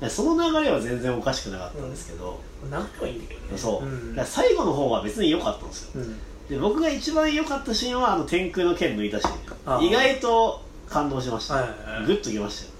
[0.00, 2.80] でその流れは全然おかしくなかったんですけど、いいんだ
[3.28, 3.56] けどね。
[3.56, 5.90] そう、最後の方は別に良かったんですよ。
[5.96, 6.16] うん。
[6.48, 9.26] で僕が一番良かったシーンはあの天空の剣抜いたシ
[9.66, 9.78] あー。
[9.78, 11.66] ーン意外と感動しました、
[12.06, 12.70] グッときましたよ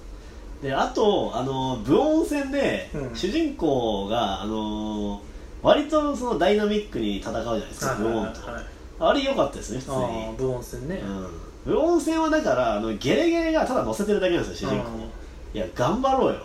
[0.63, 3.17] であとあの武温泉で、うん。
[3.17, 5.23] 主人公があの
[5.63, 11.01] 割とそのダイナミックに戦うじゃないですか、はいはいあれ良かったですね普通ああにブオン戦ね、
[11.67, 11.73] うん。
[11.73, 14.89] 武温泉はだからあのゲレゲレがただ乗せてるだけなんですよ主人公。
[15.55, 16.41] いや頑張ろうよ。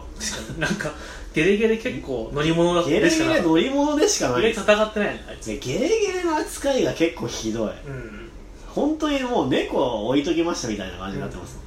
[0.51, 0.91] う んなんか
[1.33, 4.51] ゲレゲレ結構乗り物だったゲレゲレでしかない乗り物でしかない。
[4.51, 5.45] 意外と戦ってないねあいつ。
[5.47, 7.69] でゲレゲレの扱いが結構ひどい。
[7.69, 8.29] うん。
[8.67, 11.59] 本当にもう猫を置いときましたみたいな感じになってます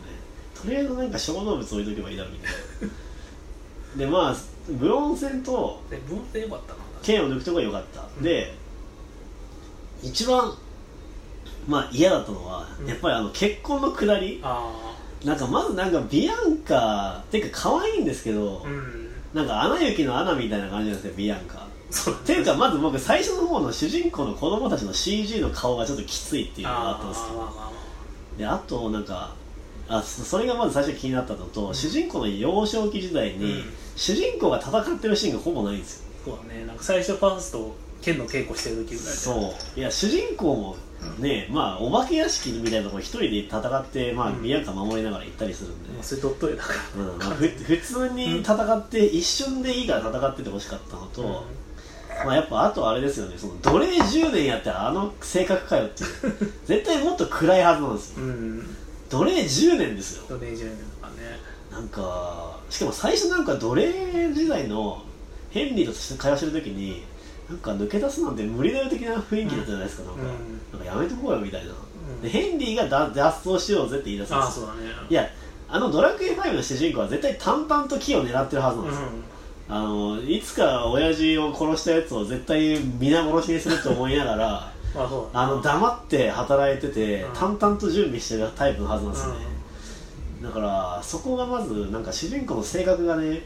[0.67, 2.53] とりあえずなんか小動物置いとけばいいだろうみたい
[3.97, 4.05] な。
[4.05, 4.37] でまあ
[4.69, 8.23] 武温泉とでブオン戦よかったな剣を抜くとこが良かった、うん。
[8.23, 8.53] で
[10.03, 10.53] 一番
[11.67, 12.87] まあ嫌だったのは、うん。
[12.87, 14.41] やっぱりあの結婚のくだり。
[14.43, 14.73] あ
[15.25, 19.07] なんかまずなんかビアンカっていうか可愛いんですけど、あうん。
[19.37, 27.73] なんか「アナ雪のアナ」みたいな感じなんですよビアンカそうっていうかまず僕最初の方の主人公の子供たちの CG の顔がちょっときついっていうのがあったんですよあーまあまあま
[28.39, 29.35] であとなんか
[29.89, 31.75] あそそれがまず最初気になったのと、うん。
[31.75, 33.65] 主人公の幼少期時代に、うん。
[33.95, 36.07] 主人公が戦ってるシーンがほぼないんですよ。
[36.23, 36.67] あそうだね。
[36.67, 39.79] なんか最初ファースト剣の稽古してる時ぐらいでそう。
[39.79, 40.77] いや主人公も
[41.19, 44.43] ね、まあお化け屋敷みたいなところ一人で戦って、まあ、うん。
[44.43, 47.03] ビアンカ守りながら行ったりするんで、まあそれドット絵だから。
[47.03, 47.19] うん。
[47.19, 51.45] まあ、 ふ普通に戦って、一瞬でいいから戦っててほしかったのと、
[52.25, 53.37] まあ、やっぱあとあれですよね。
[53.37, 56.11] その奴隷10年やってあの性格かよっていう。
[56.65, 58.23] 絶対もっと暗いはずなんですよ。
[58.23, 58.77] うん、うん、
[59.09, 60.25] 奴隷10年ですよ。
[60.29, 61.39] ドレージュネとかね。
[61.71, 65.03] なんかしかも最初なんか奴隷時代の
[65.51, 67.03] ヘンリーと会話してる時に
[67.49, 70.23] なんか抜け出すなんて無理だよ的な雰囲気だったじゃないですか、なんか。
[70.23, 70.81] うん。
[70.81, 71.75] なんかやめとこうよみたいな、う
[72.19, 72.23] ん。
[72.23, 74.67] でヘンリーがだ脱走しようぜって言い出すんですよ。
[74.69, 74.73] ね。
[75.09, 75.29] いや
[75.69, 79.07] あのドラクエ5の主人公は絶対淡々と木を狙ってるはずなんですよ、
[79.69, 87.35] あのいつか親父を殺したやつを絶対皆殺しにすると思いながらまあの黙って働いてて、うん。
[87.35, 89.41] 淡々と準備してるタイプのはずなんですよね、
[90.43, 93.43] だからそこがまずなんか主人公の性格がね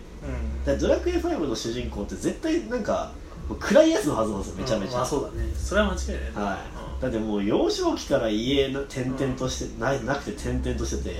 [0.66, 0.78] うん。
[0.78, 3.12] ドラクエ5の主人公って絶対なんか
[3.58, 5.50] 暗いやつのはずなんですよめちゃめちゃ、まあそうだね。
[5.56, 6.30] それは間違いないね。
[6.34, 6.58] は
[7.00, 11.16] い、だってもう幼少期から家の転々として、ななくて転々としてて、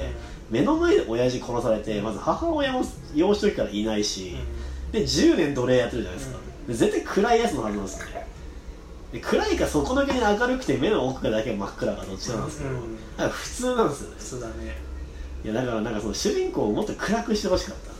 [0.48, 4.37] 目の前で親父殺されてまず母親も幼少期からいないし、
[4.92, 8.19] で10年奴隷やってるじゃないですか、で絶対暗いやつのはずなんですよね
[9.12, 13.31] で暗いか底抜けに明るくて目の奥がだけ真っ暗かどっちかなんですけど、うん。
[13.31, 14.16] 普通なんですよね。
[14.18, 14.55] 普通だね。
[15.44, 17.90] いやだからなんかその主人公をもっと暗くしてほしかった。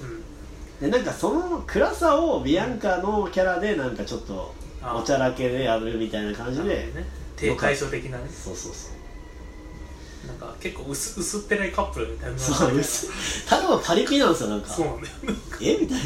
[0.85, 0.91] うん。
[0.91, 7.07] でなんかその暗さをビアンカのキャラでなんかちょっとおちゃらけでやるみたいな感じで、ね。
[7.37, 8.25] 低解消的なね。
[8.29, 10.29] そうそうそう。
[10.29, 12.39] なんか結構薄薄っぺらいカップルみたいな。
[12.39, 14.69] そう薄ただのパリピなんですよなんか。
[14.69, 15.13] そうなんだよ。
[15.61, 15.79] え？
[15.79, 16.05] みたいな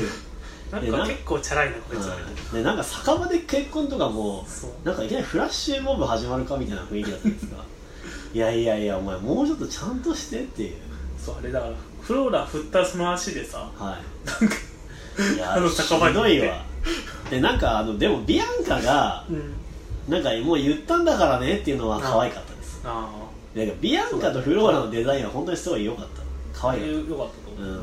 [0.80, 2.16] なんか結構チャラいなこいつは。
[2.16, 4.46] みたいなうんか酒場で結婚とかも
[4.84, 7.56] なんかいきなりフラッシュモブ始まるかみたいな雰囲気だったんですか？
[8.34, 10.74] いやいやいやお前もうちょっとちゃんとしてっていう。
[11.24, 11.60] そうあれだ。
[11.60, 13.98] からフローラ振ったその足でさは
[15.30, 15.34] い。
[15.34, 16.64] いやあの酒場ひどいわ。
[17.30, 19.54] でなんかあのでもビアンカがうん。
[20.08, 22.80] なんかもう言ったんだからねっていうのは可愛かったです。
[22.84, 23.08] あ
[23.54, 26.60] なんかビアンカとフローラのデザインは本当にすごい良かった。
[26.60, 27.82] 可あ愛かっよかったと思たうん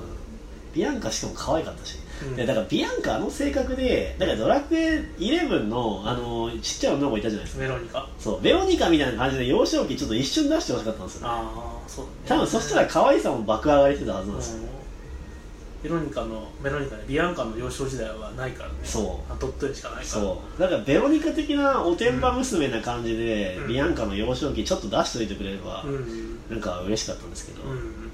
[0.73, 2.35] ビアンカしかも可愛かったし、うん。
[2.35, 7.63] でだからビアンカあの性格でだからドラクエ11のあのちっちゃい女の子いたじゃないですか。
[7.63, 8.09] ベロニカ。
[8.19, 8.41] そう。
[8.41, 11.41] ベロニカみたいな感じで幼少期ちょっと一瞬出してほしかったんですよあ
[11.85, 14.69] あそう多分そしたら可愛さも爆上がりしてたはずなんですよ、うん。
[15.83, 18.75] ベロニカのベロニカでビアンカの幼少時代はないからね。
[18.83, 19.31] そう。
[19.31, 20.07] あドット絵しかないから。
[20.07, 20.61] そう。
[20.61, 23.67] だからベロニカ的なおてんば娘な感じで、うん。
[23.67, 26.39] ビアンカの幼少期ちょっと出しといてくれれば、うん。
[26.49, 28.10] なんか嬉しかったんですけど、うん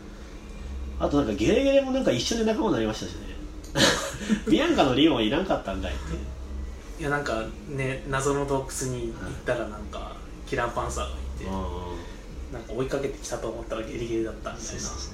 [0.99, 3.37] あとなんかゲレゲレもなんか一緒で仲間になりましたしね。
[4.49, 7.01] ビアンカのリオンはいらんかったんかいって。
[7.01, 10.15] いやなんかね謎の洞窟に行ったらなんか
[10.47, 14.81] キラーパンサーがいてうなんか追いかけてきたと思ったらゲリゲリだったみたいな。
[14.81, 15.11] そうそ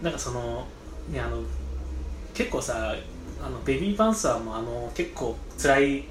[0.00, 0.66] うなんかその
[1.10, 1.42] ねあの
[2.34, 2.94] 結構さ
[3.42, 6.02] あのベビーパンサーもあの結構辛いっ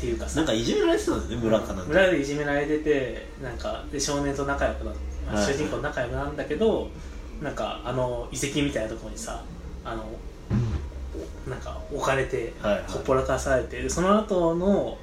[0.00, 1.84] ていうかさなんかいじめられてたんですよね村かなんか。
[1.84, 4.94] 村でいじめられててなんかで少年と仲良くなっ
[5.26, 6.88] まあはい主人公と仲良くなんだけど、
[7.42, 9.42] なんかあの遺跡みたいなところにさ
[9.84, 10.04] あの
[11.48, 12.52] なんか置かれて
[12.88, 14.98] ほっぽらかされてでその後の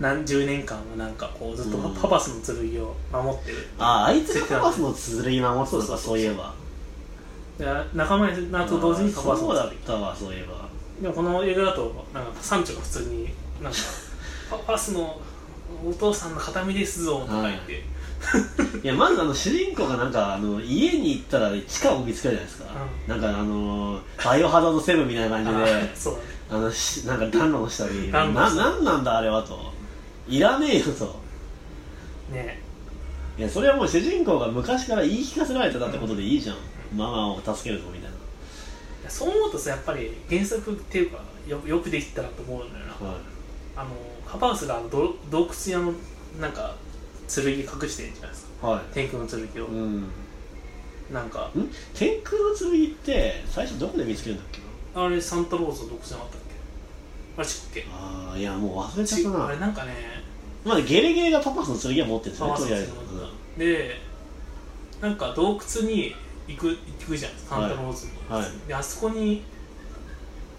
[0.00, 1.94] 何十年間はなんかこうずっとうん。
[1.94, 3.68] パパスの剣を守ってる。
[3.78, 6.54] あああいつがパパスの剣守ってたのかそういえば。
[7.58, 10.68] で仲間になると同時にパパスのそうだっ剣たわそういえば。
[11.00, 13.28] でもこの映画だとなんか山頂が普通に
[13.62, 13.78] なんか
[14.50, 15.20] 「パパスの
[15.84, 17.76] お父さんの形見ですぞ」とか言って、い
[18.82, 22.70] やまずあの主人公がなんかあの家に行ったら地下を見つけるじゃないですか、
[23.06, 26.14] うなんかあのバイオハザード7みたいな感じで
[26.50, 29.72] あのしなんか暖炉の下にななんなんだあれはと。
[30.28, 31.20] いらねえよと。
[32.30, 32.62] ね。
[33.36, 36.56] いやそれはもう主人公が昔から言い聞かせられてたってことでいいじゃん、
[36.94, 38.10] ママを助けるぞみたいな、い
[39.04, 42.92] やそう思うとさやっぱり原作っていうかよよくできたなと思うんだよな。
[43.06, 43.16] はい。
[43.76, 43.90] あの
[44.24, 45.92] ハパウスがあの洞洞窟にあの
[46.40, 46.76] なんか
[47.42, 50.04] 剣隠してるじゃないですかは天空の剣を、うん
[51.12, 54.60] なんかん天空の剣って最初どこで見つけるんだっけ
[54.94, 56.54] あれサンタローズの洞窟じゃなかったっけ
[57.36, 59.92] あれちっけああいやもう忘れちゃったなあれなんかね
[60.64, 64.00] まあゲレゲレがパパスの剣は持ってるんですよねとりあえずスので
[65.02, 66.14] なんか洞窟に
[66.48, 69.42] 行く行くじゃないですかサンタローズに、はいはいであそこに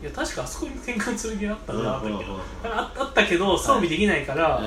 [0.01, 2.35] いや確かあそこに天空の剣あったなかったっけうんうん。
[2.35, 4.61] うんああったけど装備できないから、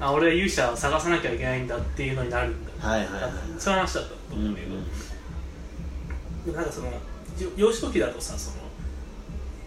[0.00, 2.88] あ俺は勇者を探さなきゃいけないんだっていうのになるんだ。
[2.88, 3.32] はいはいはい。
[3.58, 4.74] そういう話だったと思うんだけど、
[6.46, 6.92] でもなんかそのよ
[7.56, 8.56] 幼少期だとさその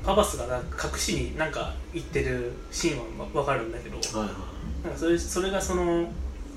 [0.03, 3.97] パパスがなんか隠しになんか行ってるシーンはわかるんだけど。
[3.97, 4.35] はいはい。
[4.83, 6.01] なんかそれそれがその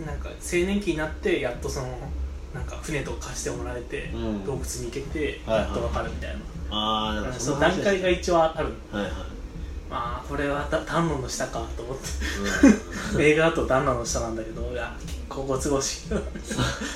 [0.04, 1.86] なんか青年期になってやっとその
[2.54, 4.44] なんか船とか貸してもらえて、うん。
[4.44, 5.68] 洞窟に行けてはいはい。
[5.68, 8.72] やっとわかるみたいな、ああなんかその段階が一応ある。
[8.90, 9.12] はいはい。
[9.88, 13.18] まあこれはだ丹野の下かと思って。
[13.18, 16.08] う映画だと丹野の下なんだけどいや結構ご都合しい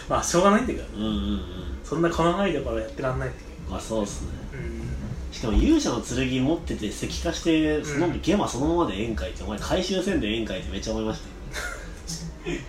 [0.08, 0.98] まあしょうがないんだけど。
[0.98, 1.40] んうんうんうん。
[1.84, 4.30] そんな細かいところやってらんないってまあそうっすね。
[4.54, 5.34] うん。
[5.34, 12.58] しかも勇者の剣持ってて石化してそのうんゲマそのままで宴会ってお前回収せんで宴会ってめっちゃ思いましたよ。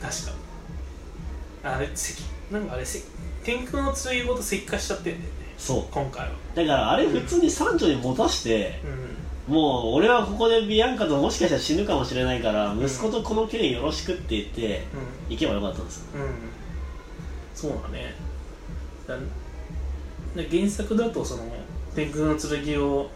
[0.00, 0.49] 確かに
[1.62, 3.02] あれ石なんかあれ石
[3.44, 5.28] 天空の剣ごと石化しちゃってんだよね。
[5.56, 5.84] そう。
[5.90, 6.32] 今回は。
[6.54, 8.80] だからあれ普通に山頂に持たして
[9.48, 9.54] うん。
[9.54, 14.84] もう俺はここでビアンカともしかしたら死ぬかもしれないから息子とこの件よろしくって言って
[15.28, 16.04] 行けばよかったんですよ。
[16.14, 16.28] うん、うん、
[17.54, 18.14] そうだね。
[19.06, 19.16] だ
[20.36, 21.44] で原作だとその
[21.94, 23.10] 天空の剣を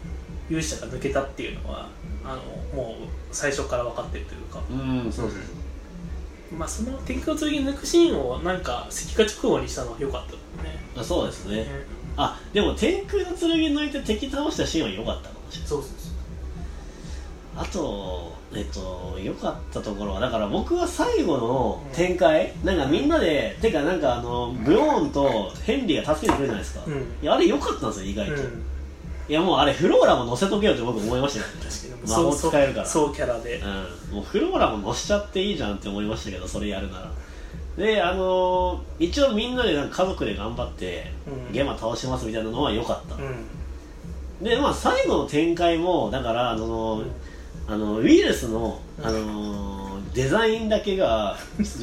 [0.49, 1.87] 勇者が抜けたっていうのは
[2.23, 2.41] あの
[2.77, 2.95] もう
[3.31, 4.61] 最初から分かってるというか。
[4.69, 4.73] う
[5.07, 5.39] んそうそう
[6.57, 10.77] まあその天空の剣抜くシーンをなんか石化直後にしたのは良かったね。
[10.97, 11.57] あそうですね。
[11.57, 11.67] ね。
[12.17, 15.69] あでも天空の剣抜いて敵倒したシーンは良かったかもしれない。
[15.69, 16.11] そうそうそう。
[17.57, 26.93] あとえっと良かったところはだから僕は最後の展開、なんかみんなでてかなんかあのブローンとヘンリーが助けてくれるじゃないですか、うん。
[26.93, 28.63] いやあれ良かったんですよ意外と、うん
[29.27, 32.11] いやもうあれフローラも乗せとけよって僕思いましたよ確かに。
[32.11, 32.85] 魔法使えるから。
[32.85, 33.55] そうキャラで。
[34.09, 37.11] うん、もうフローラも乗せちゃっていいじゃんって思いましたけどそれやるなら。
[37.77, 41.53] であのー一応みんなでなんか家族で頑張って、うん。
[41.53, 44.43] ゲマ倒しますみたいなのは良かった、うん。
[44.43, 47.03] でまあ最後の展開もだからあの、
[47.67, 51.35] あのウイルスの、あのーデザインだけが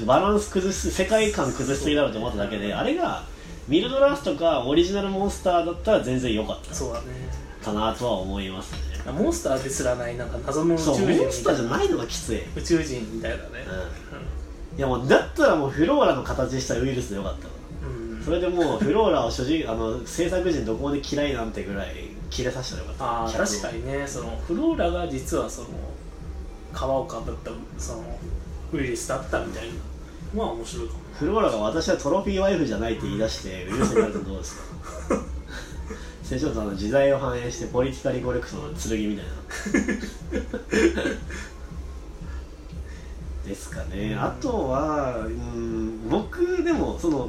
[0.06, 3.24] バランス崩す世界観崩しすぎだろうと思っただけであれが
[3.68, 7.06] ミルドラースとかオリジナルモンスターだったら全然良かったそうだね。
[7.62, 9.12] かなとは思いますね。
[9.12, 13.42] モンスターですらないなんか謎の宇宙人モンスターじゃないのがきつい、宇宙人みたいだね。
[14.72, 17.48] うん、いやもうだったらもうフローラの形したウイルスでよかった
[18.24, 23.38] それでもうフローラを主人あの制作陣どこまで嫌いなんてぐらい切れさせたらよかった。
[23.38, 25.68] 確かにねそのフローラが実はその
[26.72, 28.18] 皮をかぶったその
[28.72, 29.74] ウイルスだったみたいな
[30.34, 34.62] まあ面白いかもフローラが私はトロフィーワイフじゃないって言い出してウイルスになるとどうですか？
[36.24, 39.32] それちょっとあの時代を反映してポリティカリコレクトの剣みたいな。
[43.46, 44.14] ですかね。
[44.16, 47.28] あとはうん僕でもその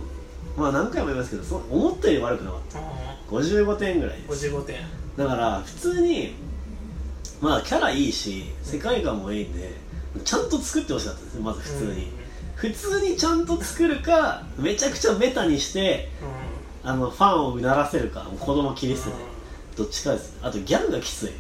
[0.57, 2.79] まあ何回も言いますけどそ思ったより悪くなかった。
[2.79, 2.81] あ
[3.29, 4.47] 55点ぐらいあです。
[4.47, 4.77] 55点。
[5.17, 6.33] だから普通に
[7.41, 9.73] まあキャラいいし世界観もいいんで
[10.23, 12.07] ちゃんと作ってほしかったですまず普通に、
[12.63, 16.07] 普通にちゃんと作るかめちゃくちゃベタにして
[16.83, 16.89] うん。
[16.89, 19.15] あのファンをうならせるか子供切り捨てて
[19.75, 20.37] どっちかです。
[20.41, 21.25] あとギャグがきつい。
[21.25, 21.33] なん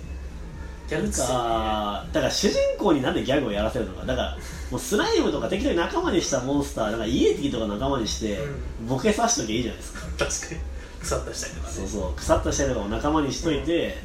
[0.89, 1.27] ギャグついね。
[1.27, 4.05] かだから主人公になんでギャグをやらせるのか。
[4.05, 4.37] だから
[4.69, 8.39] もうスライムとか適当に仲間にしたモンスターだからイエティとか仲間にして
[8.85, 9.99] ボケさしときゃいいじゃないですか。
[10.17, 10.61] 確かに。
[10.99, 11.73] 腐ったしたりとかね。
[11.73, 12.13] そうそう。
[12.15, 13.95] 腐ったしてるのを仲間にしといて、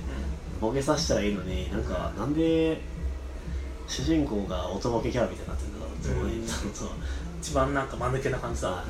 [0.60, 2.80] ボケさせたらいいのになんかなんで
[3.88, 6.48] 主人公が音ボケキャラみたいになってるんだろうって思い、うん
[7.40, 8.84] 一番なんか間抜けな感じだもんね。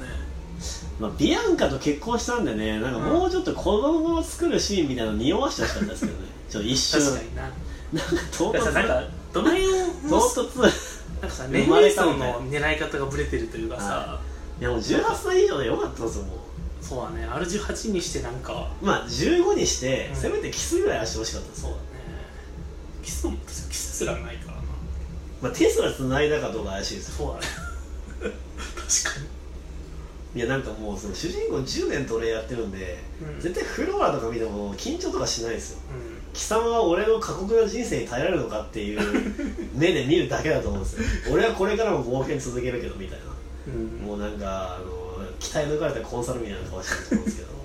[0.98, 2.80] まあ、ビアンカと結婚したんでね。
[2.80, 6.28] なんかもうちょっと子供を作るシーンみたいなの匂わしてほしかったですけどね。
[6.50, 7.00] ちょっと一瞬。
[7.00, 7.42] 確かにな。
[7.42, 9.66] なんか唐突なんかどの辺
[10.08, 10.62] 唐の突。
[10.62, 13.84] なんかさ生年齢層の狙い方がブレてるというかさ。
[13.84, 14.20] は
[14.60, 16.38] いやもう18歳以上でよかったんですよもう。
[16.84, 17.28] そうだね。
[17.28, 18.68] R18 にしてなんか。
[18.82, 20.20] まあ15にして、うん。
[20.20, 21.60] せめてキスぐらいはしてほしかった。
[21.60, 21.82] そうだね。
[23.04, 24.57] キスもキスすらないから。
[24.57, 24.57] な
[25.40, 27.26] まあ、テスラ繋いだかどうか怪しいですよ。
[27.28, 27.46] そうだね。
[28.74, 29.28] 確かに。
[30.34, 33.40] いやなんかもうその主人公10年トレやってるんで、うん。
[33.40, 35.78] 絶対フローラとか見ても緊張とかしないですよ。
[35.78, 39.00] う貴様は俺の過酷な人生に耐えられるのかっていう
[39.74, 41.02] 目で見るだけだと思うんですよ。
[41.32, 47.58] 俺はこれからも冒険続けるけどみたいな、ん、うん、もうなんかあの鍛え抜かれたコンサルみたいな顔してると思うんですけど。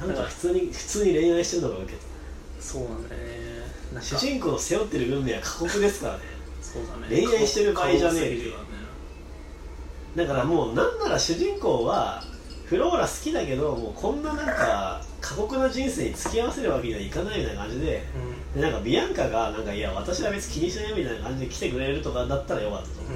[0.06, 1.92] なんか普通に普通に恋愛してるのが受け。
[1.92, 1.98] て
[2.60, 6.20] そうなんだよね主人公の背負ってる運命は過酷ですからね
[6.72, 7.26] そうだね。
[7.26, 8.50] 恋愛してる場合じゃねえよ。
[8.52, 8.70] ね
[10.14, 12.22] だからもうなんなら主人公は
[12.64, 18.04] フローラ好きだけどもうこんななんか過酷な人生に付き合わせるわけにはいかないみたいな感じで
[18.54, 23.00] でなんかビアンカがなんかいや私は別に気にしないよみたいな感じで来てくれるとかだったらよかったと。
[23.00, 23.12] 思う、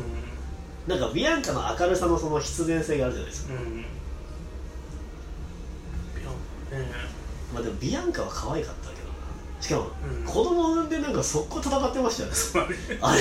[0.88, 3.56] うなんかビアンカの明るさのその必然性があるじゃないですか、ん。
[3.56, 3.84] うん。
[7.54, 8.93] まあでもビアンカは可愛かった
[9.64, 9.86] しかも、
[10.18, 10.24] うん。
[10.26, 12.76] 子供産んでなんか速攻戦ってましたよね。
[13.00, 13.20] あれ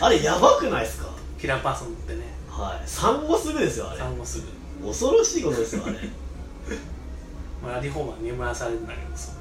[0.00, 1.08] あれやばくないですか？
[1.40, 2.22] キラーパーソンってね。
[2.50, 2.88] はい。
[2.88, 3.98] 産後すぐですよあれ。
[4.00, 4.40] 産後す
[4.82, 4.88] ぐ。
[4.88, 5.94] 恐ろしいことですよあれ。
[7.62, 9.36] まあラリフォーマー眠らされてんだけどそこ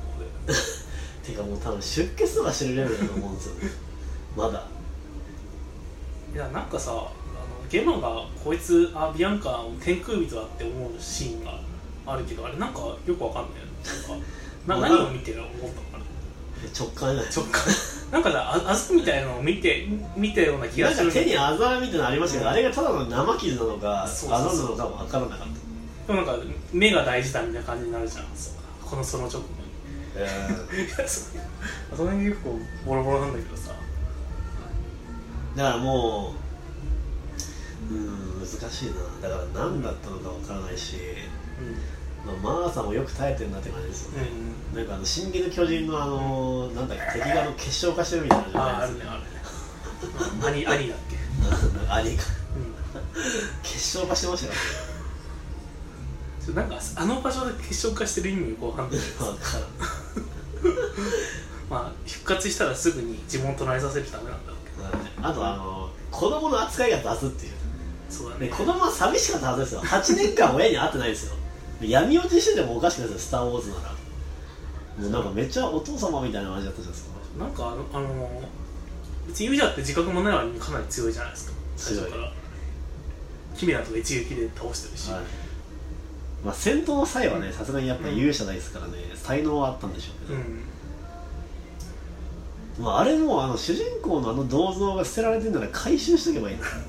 [0.45, 0.53] で。
[1.25, 3.71] てかもう多分出血とかしてるレベルだと思うんですよね。
[4.37, 4.67] まだ。
[6.35, 7.09] いやなんかさあの
[7.69, 11.59] ゲマがこいつあビアンカを天空人だって思うシーンが
[12.05, 13.51] あるけどあれなんかよくわかんない
[13.87, 14.25] なんか
[14.67, 15.94] な まあ何を見てる思ったの？
[16.77, 17.63] 直感直感。
[18.11, 21.07] なんかさああずみたいなのを見て見たような気がする。
[21.07, 22.53] なんか手にあざみたいなのありましたけど、うん。
[22.53, 25.47] あれがただの生傷なのかあざなのかも分からなかっ
[26.07, 26.13] た。
[26.13, 28.25] でもなんか目が大事だみたいな感じになるじゃん。
[28.83, 29.45] このその直後に。
[30.17, 30.47] え
[30.87, 31.31] いやそ
[31.95, 33.73] その辺結構ボロボロなんだけどさ。
[35.55, 36.35] ーだからも
[37.89, 39.29] ううん難しいな。
[39.29, 41.01] だから何だったのか分からないし、う
[42.25, 44.27] まあ、マーサもよく耐えてるなって感じですよね、
[44.73, 44.75] ん。
[44.75, 49.27] なんかあの「進撃の巨人の」あのなんだっけ敵があの結晶化してるみたいなのじゃああないですあるねあるね。
[50.41, 50.47] うん。
[50.47, 51.15] 兄兄だっけ
[51.87, 52.23] か兄か。
[52.55, 52.73] うん。
[53.61, 54.53] 結晶化してましたよ
[56.55, 59.61] なんかあの場所で結晶化してる意味よくわかんない分からん。
[61.69, 64.71] まあ復活したらすぐに地元慣れさせるためなんだろうけ
[65.21, 65.27] ど。
[65.27, 67.51] あとあの子供の扱いが雑っていう。
[68.09, 68.47] そうだね。
[68.47, 69.81] で子供は寂しかったはずですよ。
[69.81, 71.35] 8年間親に会ってないですよ
[71.81, 73.27] 闇落ちしててもおかしくないですよ。
[73.27, 73.81] スター・ウォーズなら。
[74.97, 77.15] もうなんかめっちゃお父様みたいな感じだったじゃないですか。
[77.39, 78.41] なんかあのあの
[79.27, 81.53] 別にユージャーって自覚もない割にかなり強いじゃないですか。
[81.75, 82.31] 最初から。
[83.57, 85.21] キメラとか一撃で倒してるし、はい。
[86.45, 90.61] まあ戦闘の際はねさすがにやっぱり勇者ですからね、才能はあったんでしょうけど、うん。
[92.85, 96.85] まあ、あれもあの主人公のあの銅像が捨てられてるなら回収しとけばいいの 確かに。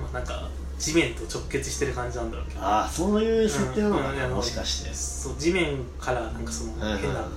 [0.00, 0.48] まあなんか
[0.78, 2.60] 地面と直結してる感じなんだろうけど。
[2.60, 4.92] ああそういう設定なのかな、うんうんもしかして。
[4.92, 7.30] そう地面からなんかその変なはい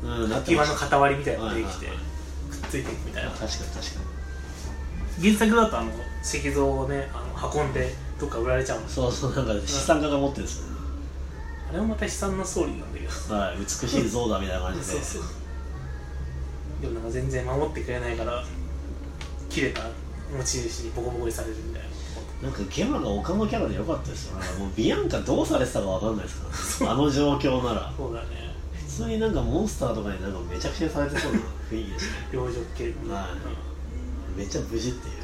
[0.00, 1.96] その塊みたいなのができてはいはいはい。
[2.50, 3.30] くっついていくみたいな。
[3.30, 4.00] 確かに確か
[5.20, 5.90] 原作だとあの
[6.22, 10.78] 石像をねあの運んでどっか売られちゃうそうそうなんか資産家が持ってるんですよね、
[11.70, 13.34] あれもまた悲惨なストーリーなんだけど。
[13.34, 14.84] はい、美しい像だみたいな感じで。
[14.84, 15.22] そうそう。
[16.80, 18.44] でもなんか全然守ってくれないから
[19.50, 19.82] 切れた
[20.36, 21.77] 持ち主にボコボコにされるみたいな
[22.42, 24.38] なんかゲマがオカマキャラでよかったですよ。
[24.38, 27.92] なんかもうビアンカどうされてたかわかんないですから、ね、 あの状況なら。
[27.96, 28.54] そうだね。
[28.72, 31.38] 普通になんかモンスターとかになんかめちゃくちゃにされてそうな
[31.70, 32.90] 雰囲気ですね両女系は
[34.36, 34.38] い。
[34.38, 35.14] めっちゃ無事っていう。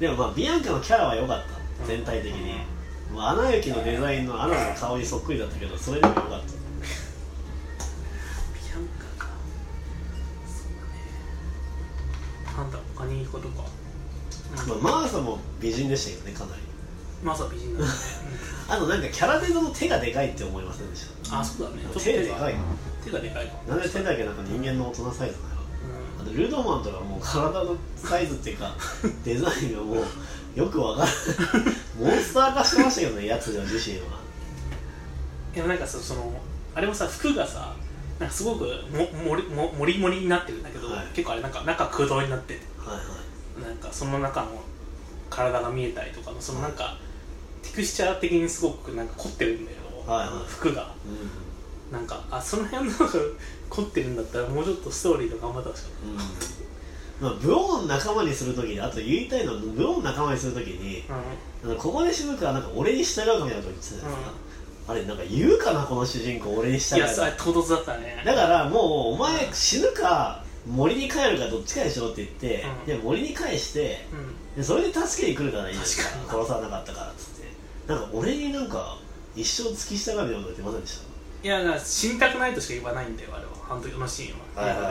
[0.00, 1.86] でもまあビアンカのキャラは良かった。
[1.86, 2.54] 全体的に、
[3.12, 6.36] もうアナ雪のデザインのアナの顔にそっくりだったけどそれでも良かった。
[6.36, 6.38] ビ
[8.72, 8.86] アン
[9.18, 9.30] カか。
[10.46, 10.70] そう
[12.46, 12.56] だね。
[12.56, 13.73] なんだ他にいいことか、うん
[14.68, 16.62] まあ、マーサも美人でしたけどねかなり。
[17.22, 17.84] まさ美人だ。
[17.84, 17.90] ね、
[18.68, 21.82] あとなんかキャラデザの手がでかいって思いませんでしうん、あそうだね。
[21.98, 22.28] 手で。
[22.28, 22.54] かい
[23.04, 25.54] 手がでかいなんで手だけなんか人間の大人サイズなの？
[25.54, 28.74] うあとルドマンとかもう体のサイズっていうか
[29.24, 34.04] デザインがもうよくわからない モンスター化してましたけどねやつら自身は。
[35.52, 36.32] ん、いやなんかそその
[36.74, 37.74] あれもさ服がさ
[38.18, 41.06] なんかすごくももりももりもりになってるんだけど、はい。
[41.14, 42.60] 結構あれなんか中空洞になってて。
[42.78, 43.23] はいはい
[43.62, 44.48] なんかその中の
[45.30, 46.96] 体が見えたりとかのそのなんか、
[47.62, 50.44] テクスチャー的にすごくなんか凝ってるんだよ、はいはい。
[50.46, 50.92] 服が。
[51.90, 52.96] うなんかあその辺の
[53.70, 56.18] 凝ってるんだったらもうちょっとストーリーとか頑張ってほしかっん、うん。
[57.20, 61.70] まあ、ブオン仲間にするときにあと言いたいのはブオン仲間にするときにた、うん。
[61.70, 64.32] あのここで死ぬからなんか俺に従うかみたいなこと言ってたじゃないですか、
[64.88, 68.22] あれなんか言うかなこの主人公俺に従いうやそれか唐突だったね。
[68.24, 72.86] だからもうお前死ぬか森に帰るかどっちかでしょって言って、うん。
[72.86, 74.56] で森に返してうん。
[74.56, 77.92] でそれで助けに来るからいいですか殺さなかったからっつって。
[77.92, 78.98] なんか俺になんか
[79.36, 81.00] 一生付き従うみたいなこと言ってませんでし
[81.42, 83.50] いやだから死にたくないとしか言わないんだよあれは。
[83.70, 84.44] あの時のシーンは。
[84.54, 84.84] たうん。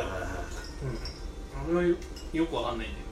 [1.55, 1.95] あれはよ
[2.33, 3.03] よくわかんないんだよね。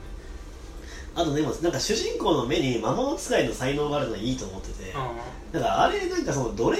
[1.15, 6.77] あとでもなんか主人公の目に魔物使いの才能があるのはいいと思ってて、うだからあれなんかその奴隷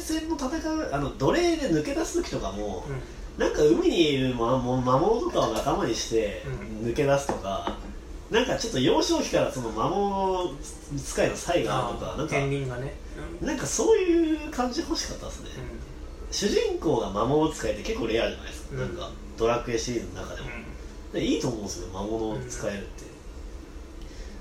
[0.00, 3.02] 戦の戦うあの奴隷で抜け出す時とかも、んうん
[3.38, 6.42] なんか海にいる魔物とかを仲間にして
[6.82, 7.76] う抜け出すとか、
[8.30, 10.54] なんかちょっと幼少期からその魔物
[10.96, 12.94] 使いの才があるとかなんかね
[13.40, 15.50] うんなんかそういう感じ欲しかったですね、
[16.30, 18.78] う主人公が魔物使いって結構レアじゃないですか、うん。
[18.80, 20.50] なんかドラクエシリーズの中でも、ん。
[21.12, 23.04] でいいと思うんですよ魔物を使えるって、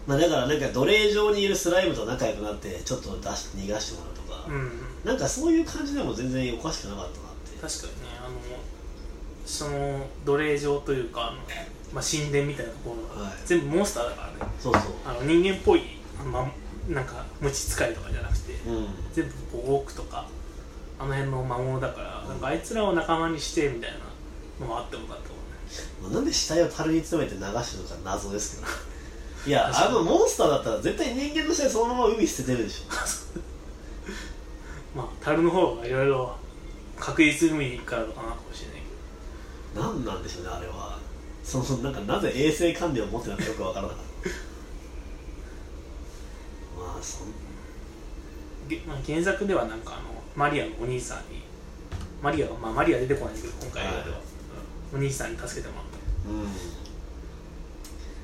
[0.07, 4.71] まあだからなんか奴隷上にいるスライムと仲良くなってちょっと出し逃がしてもらうとか、うん、うん、
[5.03, 7.59] なんかそういう感じでも全然おかしくなかったなって。
[7.59, 8.39] 確かにねあの
[9.51, 11.37] その奴隷場というかあの、
[11.93, 13.33] まあ、神殿みたいなところが、はい。
[13.45, 14.51] 全部モンスターだからね。
[14.57, 14.83] そうそう。
[15.05, 15.81] あの人間っぽい
[16.31, 16.49] ま、
[16.87, 18.87] なんか無知使いとかじゃなくてうん。
[19.11, 20.25] 全部こうオークとか
[20.97, 23.97] あの辺の魔物だから、なんかあいつらを仲間にしてみたいな
[24.61, 25.43] のもあってもよかったもんね。
[26.01, 28.71] まあなんで死体を樽に詰めて流してるのか謎ですけど。
[29.47, 32.93] いやあのモンスターだったら絶対人間の死体そのまま海捨ててるでしょ。
[34.95, 36.37] まあ樽の方がいろいろ
[36.97, 38.70] 確実に海からとかなのかもしれない
[39.75, 40.99] 何なんでしょうねあれは。
[41.43, 44.29] そのなんかなぜ衛生管理を持ってたのかよくわからなかった。
[46.79, 47.27] まあそん。
[48.67, 50.03] げまあ、原作ではなんかあの
[50.35, 51.41] マリアのお兄さんに
[52.21, 54.17] マリアはまあマリア出てこないんだけど今回のでは、
[54.93, 55.97] お兄さんに助けてもらって。
[56.29, 56.41] うん。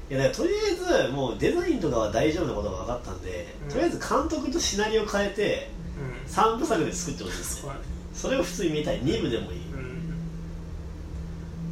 [0.09, 0.57] いやだからとりあ
[1.03, 3.69] えずもうデザインとかは大丈夫なことが分かったんで、うん。
[3.69, 6.31] とりあえず監督とシナリオ変えてうん。
[6.31, 7.71] 3部作で作ってほしいですね。
[8.13, 9.01] それを普通に見たい。
[9.01, 9.66] 2部でもいい、うん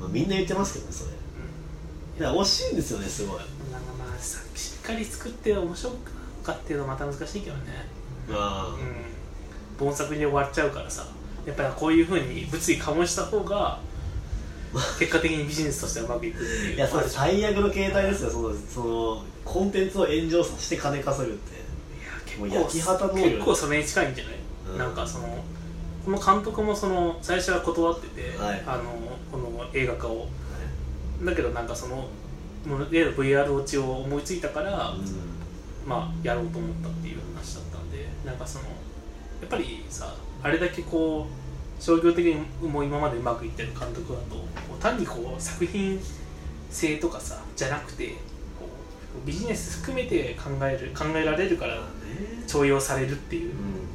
[0.06, 1.12] まあ、みんな言ってますけどねそれ。
[2.20, 3.36] だから惜しいんですよねすごい。
[3.38, 6.12] うんなんかまあさしっかり作って面白く
[6.44, 7.62] かっていうのはまた難しいけどね。
[8.32, 8.76] あ。
[8.78, 9.86] うん。
[9.86, 11.06] 本作に終わっちゃうからさ。
[11.46, 13.80] やっぱりこういうふうに物議醸した方が
[14.98, 16.76] 結果的にビジネスとしてうまくいくっていう。
[16.76, 18.30] いやそれ最悪の形態ですよ。
[18.32, 21.56] そのそのコンテンツを炎上させて金稼ぐって。
[22.48, 24.34] いや焼き畑能力結構それに近いんじゃない、
[24.72, 24.78] うん。
[24.78, 25.44] なんかその
[26.04, 28.64] この監督もその最初は断ってて、はい。
[28.66, 29.15] あのこ
[29.66, 30.28] の映画化を。
[31.24, 32.08] だけどなんかその
[32.92, 35.26] 例の VR 落ちを思いついたから、うん。
[35.86, 38.72] まあやろうと思ったっていう話だったんでなんかそのや
[39.46, 42.36] っぱりさあれだけこう商業的に
[42.68, 44.44] もう今までうまくいってる監督だと
[44.80, 46.00] 単にこう作品
[46.72, 48.08] 性とかさじゃなくて
[48.60, 48.68] こ
[49.24, 51.78] うビジネス含めて考える考えられるから
[52.48, 53.86] 重用されるっていううん。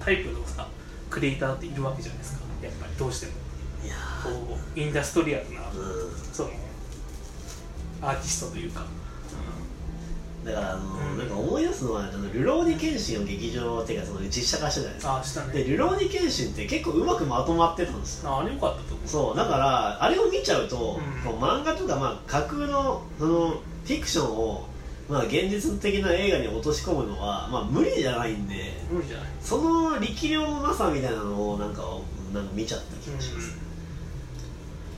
[0.00, 0.66] タイプのさ
[1.10, 2.44] クリエイターっているわけじゃないですか。
[2.62, 3.32] やっぱりどうしても
[4.22, 6.14] こうインダストリアルなーうん。
[6.32, 6.50] その
[8.02, 8.84] アーティストというか、
[10.44, 11.18] だからあの、うん。
[11.18, 15.18] なんか思い出すのはあのルローニケンシンを劇場っていうかその実写化したじゃないですか。
[15.18, 18.30] あしたでねルローニケンシンって結構うまくまとまってたんですよ。
[18.30, 19.08] ああれよかったと思う。
[19.08, 19.36] そう。
[19.36, 21.32] だからあれを見ちゃうと、うん。
[21.32, 24.68] こう漫画とか、まあ、架空のそのフィクションを、
[25.08, 29.26] まあ、現実的な映画に落とし込むのは、まあ、無理じゃないんで無理じゃない。
[29.40, 31.82] その力量のなさみたいなのをなんか
[32.32, 33.56] なんか見ちゃった気がします、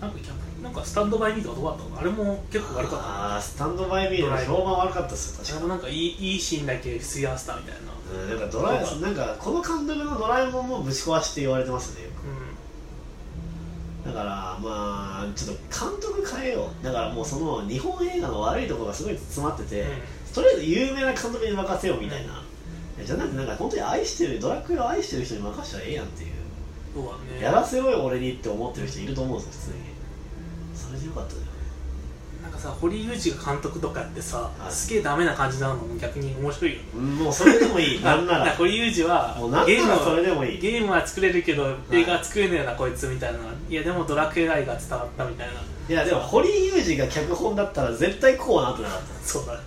[0.01, 2.01] なんか逆なんかスタンドバイミーとかどうだったの？
[2.01, 3.05] あれも結構悪かった。
[3.07, 5.57] ああスタンドバイミーの評判悪かったですよ確か。
[5.57, 7.81] あれもなんかいいいいシーンだけ吸い合わせたみたいな。
[8.23, 14.09] うんなんかドラえなんかこの監督のドラえもんもぶち壊しって言われてますねよく。
[14.11, 16.85] うだからまあちょっと監督変えよう。
[16.85, 19.87] だからもうその日本映画の悪いところがすごい詰まってて、ん。
[20.35, 22.43] とりあえず有名な監督に任せようみたいな、
[23.05, 26.31] じゃなくてなんか本当に愛してるドラクエを愛してる人に任せたらええやんっていう、
[26.95, 27.43] そうだね。
[27.43, 29.90] やらせろよ俺にって思ってる人いると思うんですよ普通に
[30.91, 31.41] それでよかったじ
[32.43, 34.73] なんかさ堀裕二が監督とかやってさ、はい。
[34.73, 36.79] すげえダメな感じなのも逆に面白いよ。
[36.79, 38.01] ねもうそれでもいい。
[38.03, 38.53] なんなら。
[38.57, 39.37] 堀裕二は
[39.67, 40.61] ゲームならそれはでもいい。
[40.61, 43.39] ゲームは作れるけど映画は作れねえなこいつみたいな。
[43.69, 45.53] いやでもドラクエ愛が伝わったみたいな。
[45.89, 49.29] いやでも堀井雄二が脚本だったら絶対こうなってなかった。
[49.29, 49.61] そうだ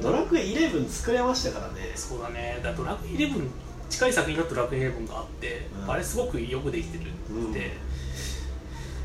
[0.00, 1.92] ドラクエ11作れましたからね。
[1.96, 2.60] そうだね。
[2.62, 3.48] だドラクエ11
[3.88, 5.90] 近い作品のドラクエ11があって、うん。
[5.90, 7.10] あれすごくよくできてる
[7.50, 7.72] って、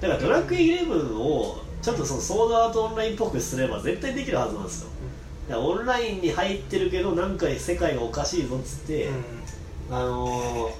[0.02, 4.90] だからドラクエ11をちょっとそのソードアートオンラインっぽくすれば絶対できるはずなんですよ。
[5.48, 9.96] だからオンラインに入ってるけどなんか世界がおかしいぞっつって、うん。
[9.96, 10.72] あのー、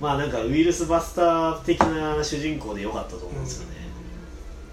[0.00, 3.76] まあなんかウイルスバスター的な主人公でよかったと思うんですよね、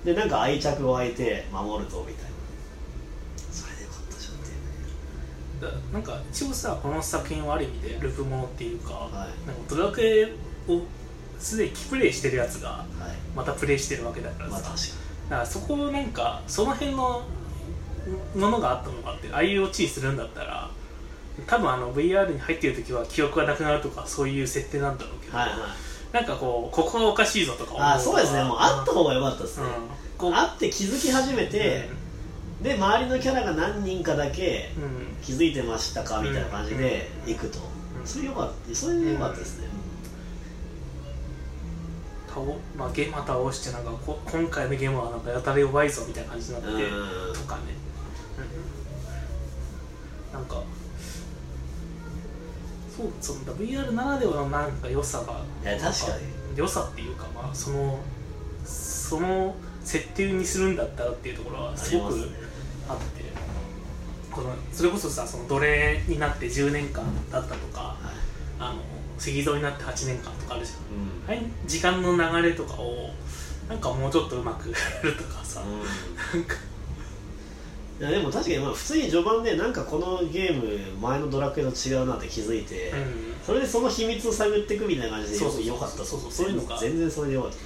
[0.05, 2.29] でなんか愛着を湧いて守るとみたいな。
[3.51, 5.81] それでよかったじゃんっていうね。
[5.91, 9.11] だなんか一応さこの作品はある意味でループものっていうか,、はい。
[9.11, 10.31] なんかドラクエ
[10.69, 10.81] を
[11.43, 12.85] すでにプレイしてるやつがはい。
[13.35, 14.75] またプレイしてるわけだからさ、まあだか
[15.29, 17.23] らそこをなんかその辺の
[18.35, 20.69] ものがあったのがあって IoT するんだったら
[21.47, 25.59] 多分あの VR に入ってる時は記憶がなくなるとかそういう設定なんだろうけど、にはいはい。
[26.13, 28.43] なんかこうここがおかしいぞとかあそうですね。
[28.43, 29.71] もうあった方が良かったですね、うん。
[30.17, 31.89] こうあって気づき始めて、
[32.61, 34.83] で周りのキャラが何人かだけうん。
[34.83, 37.33] うん気づいてましたかみたいな感じでうん。
[37.33, 37.59] 行くと、
[37.97, 38.05] うん。
[38.05, 38.75] それよかった。
[38.75, 39.67] それでよかったですね、
[42.33, 42.41] 倒
[42.75, 47.61] まあ、ゲーム倒してなんかこ今回のゲームはなんかやたら弱いぞみたいな感じになって、うんとかね、
[50.31, 50.63] うん、なんか
[52.95, 56.23] そうその VR ならではのなんか良さがいや確かに。
[56.55, 57.99] 良さっていうかまあその
[58.63, 62.13] その設定にするんだったらっていうところはすごく
[62.87, 63.23] あって
[64.31, 68.23] このそれこそさその奴隷になって10年間だったとかはい。
[68.59, 68.79] あの
[69.31, 71.33] 赤道になって8年間とかあるじゃん。
[71.33, 71.41] うん。
[71.41, 73.09] はい、時間の流れとかを
[73.69, 76.55] なんかもうちょっとうまくやるとかさ、なんか。
[77.99, 83.33] いやでも確かにまあ普通に序盤でなんかこのゲーム前のドラクエと違うなって気づいて、うん。
[83.45, 86.03] それでその秘密を探っていくみたいな感じでそうそうそうよかったと。
[86.03, 86.77] そうそうそういうのが。
[86.77, 87.57] 全然それでよかった。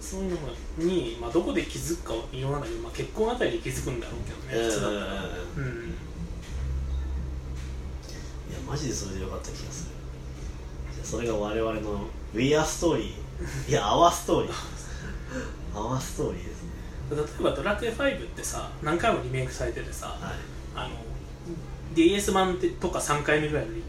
[0.00, 0.38] そういうの
[0.78, 5.04] に、まあ、どこで気づくかは言わないけど、まあ、結婚あたりで気づくんだろうけどね普通だったら。
[5.58, 5.62] うん。
[5.62, 5.90] うん。
[5.90, 5.92] い
[8.52, 9.99] やマジでそれでよかった気がする
[11.04, 13.10] それが我々の We Are Story
[13.68, 14.48] いや Our Story
[15.74, 16.70] Our Story ですね。
[17.10, 20.18] 例えば「ドラクエ5」ってさ何回もリメイクされててさはい。
[20.74, 20.90] あの
[21.94, 23.82] DS 版ってとか3回目ぐらいのリ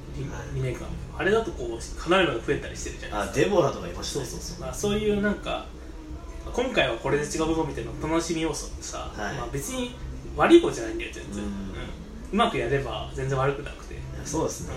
[0.55, 3.41] リメイクなのよあれだとこう離れるのが増えたりしてるじゃないですか。
[3.41, 4.49] あデボラとかいましたねそうそう。
[4.49, 5.21] そうだからそういう。
[5.21, 5.65] なんか
[6.53, 9.35] 今回はこれで違うぞみたいな楽しみ要素ってさ、はい。
[9.35, 9.95] まあ、別に
[10.35, 11.51] 悪いことじゃないんだよ全然、ううん。
[11.51, 11.53] ん
[12.33, 13.95] うまくやれば全然悪くなくて、
[14.25, 14.73] そうですね、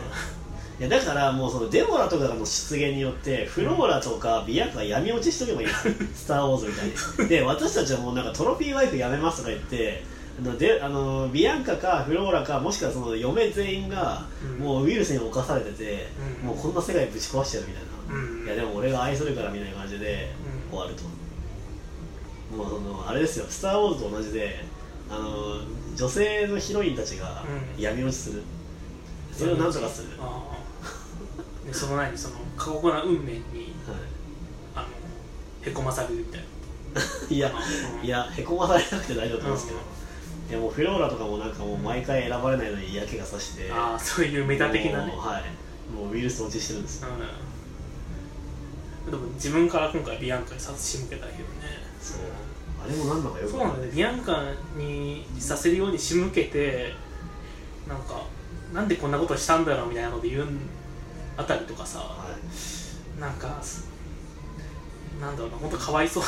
[0.80, 5.94] いやだからもうそのデボラとかの出現によってフローラとかビアンカが闇落ちしとけばいいんですよ。
[6.14, 7.28] スター・ウォーズみたいに。
[7.28, 10.02] で私たちはもうなんかトロフィーワイフやめますとか言って
[10.36, 14.26] あのであのビアンカかフローラかもしくはその嫁全員が
[14.58, 14.64] うん。
[14.64, 16.08] もうウイルスに侵されてて、
[16.42, 16.48] うん。
[16.48, 18.44] もうこんな世界ぶち壊してやるみたいな、うん。
[18.44, 20.32] いやでも俺が愛するからみたいな感じで
[20.72, 20.76] うん。
[20.76, 21.04] 終わると、
[22.56, 24.64] もうそのあれですよ「スター・ウォーズ」と同じで
[25.08, 25.60] あの
[25.94, 27.44] 女性のヒロインたちが
[27.76, 27.80] うん。
[27.80, 28.42] 闇落ちする、
[29.32, 30.08] それをなんとかする、
[31.66, 33.74] でその何その過酷な運命に
[34.74, 34.86] あの
[35.62, 36.44] へこまされるみたい
[37.34, 38.06] いやうん。
[38.06, 39.80] いやへこまされなくて大丈夫だと思うんですけど、
[40.50, 43.68] いやもうフローラとかもなんかもう毎回選ばれないのに嫌気がさして。
[43.68, 45.12] なああそういうメタ的なね。
[45.12, 45.44] もうはい。
[45.92, 47.02] もうウイルス落ちしてるんです。
[47.02, 47.08] よ
[49.06, 49.10] うん。
[49.10, 51.44] でも自分から今回ビアンカにさ仕向けたけどね。
[52.00, 52.18] そう。
[52.84, 54.42] あれもなんだかよくそうなんだよビアンカ
[54.76, 56.92] にさせるように仕向けて
[57.88, 58.22] なんか
[58.74, 60.46] なんでこんなことしたんだろうみたいなので言う
[61.36, 62.26] あたりとかさは
[63.16, 63.20] い。
[63.20, 63.60] なんか
[65.20, 66.24] なんだろうな本当かわいそう。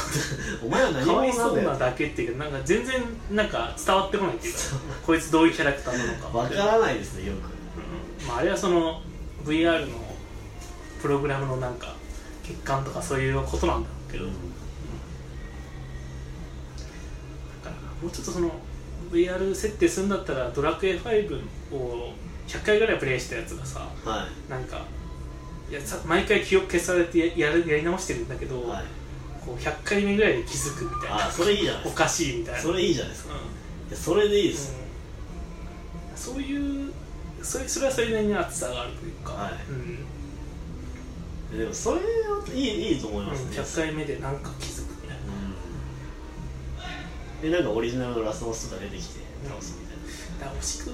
[0.64, 3.02] お前は何かわいそうなだけっていうかなんか全然
[3.32, 4.60] なんか伝わってこないっていうか
[5.04, 7.36] こいつどういうキャラクターなのかわからないですねよく。
[7.36, 8.28] うん。
[8.28, 9.02] まあ、あれはその
[9.44, 9.98] VR の
[11.02, 11.94] プログラムのなんか
[12.42, 14.36] 欠陥とかそういうことなんだろうけど、だか
[17.64, 18.50] らもうちょっとその
[19.10, 21.42] VR 設定するんだったらドラクエ5
[21.72, 22.12] を
[22.46, 24.50] 100回ぐらいプレイしたやつがさはい。
[24.50, 24.84] なんか
[25.70, 28.84] いやさ毎回記憶消されてやるやり直してるんだけど、はい。
[29.44, 31.26] こう100回目ぐらいで気づくみたいな。
[31.26, 32.04] あそれいいじゃないでおすか。
[32.04, 32.60] かしいみたいな。
[32.60, 33.34] それいいじゃないですか。
[33.34, 33.40] うん。
[33.40, 33.42] い
[33.90, 34.74] やそれでいいです、
[36.12, 36.16] うん。
[36.16, 36.92] そういう
[37.42, 39.52] それそれはそれなりに熱さがあるというか、はい。
[39.70, 41.58] うん。
[41.58, 42.02] でもそれは
[42.52, 45.24] いいいいと思いますね、100回目でなんか気づくみたいな。
[47.44, 47.50] うん。
[47.50, 50.04] でなんかオリジナルのラスボスとか出てきて倒すみたいな、
[50.40, 50.90] だから惜しく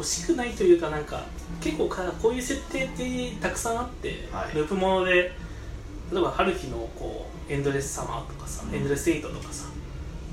[0.00, 1.24] 惜しくないというかなんか
[1.60, 4.54] 結構かこういう設定ってたくさんあって、はい。
[4.54, 5.12] ループもので
[6.12, 8.74] 例えば春日のこうエンドレスサマーとかさ、うん。
[8.74, 9.66] エンドレスエイトとかさ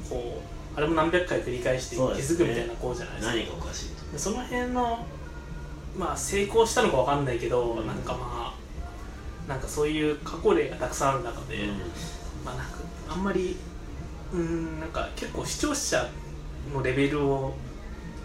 [0.10, 0.42] こ
[0.76, 3.34] うあれも何百回繰り返して気づくみたいなこうじゃないですか。
[3.36, 5.06] 何がおかしいその辺の
[5.98, 7.88] まあ成功したのかわかんないけど、うん。
[7.88, 8.54] なんかまあ
[9.48, 11.58] なんかそういう過去例がたくさんある中で、
[12.46, 12.78] まあなんか
[13.10, 13.58] あんまり
[14.34, 16.10] うーんなんか結構視聴者
[16.74, 17.54] のレベルを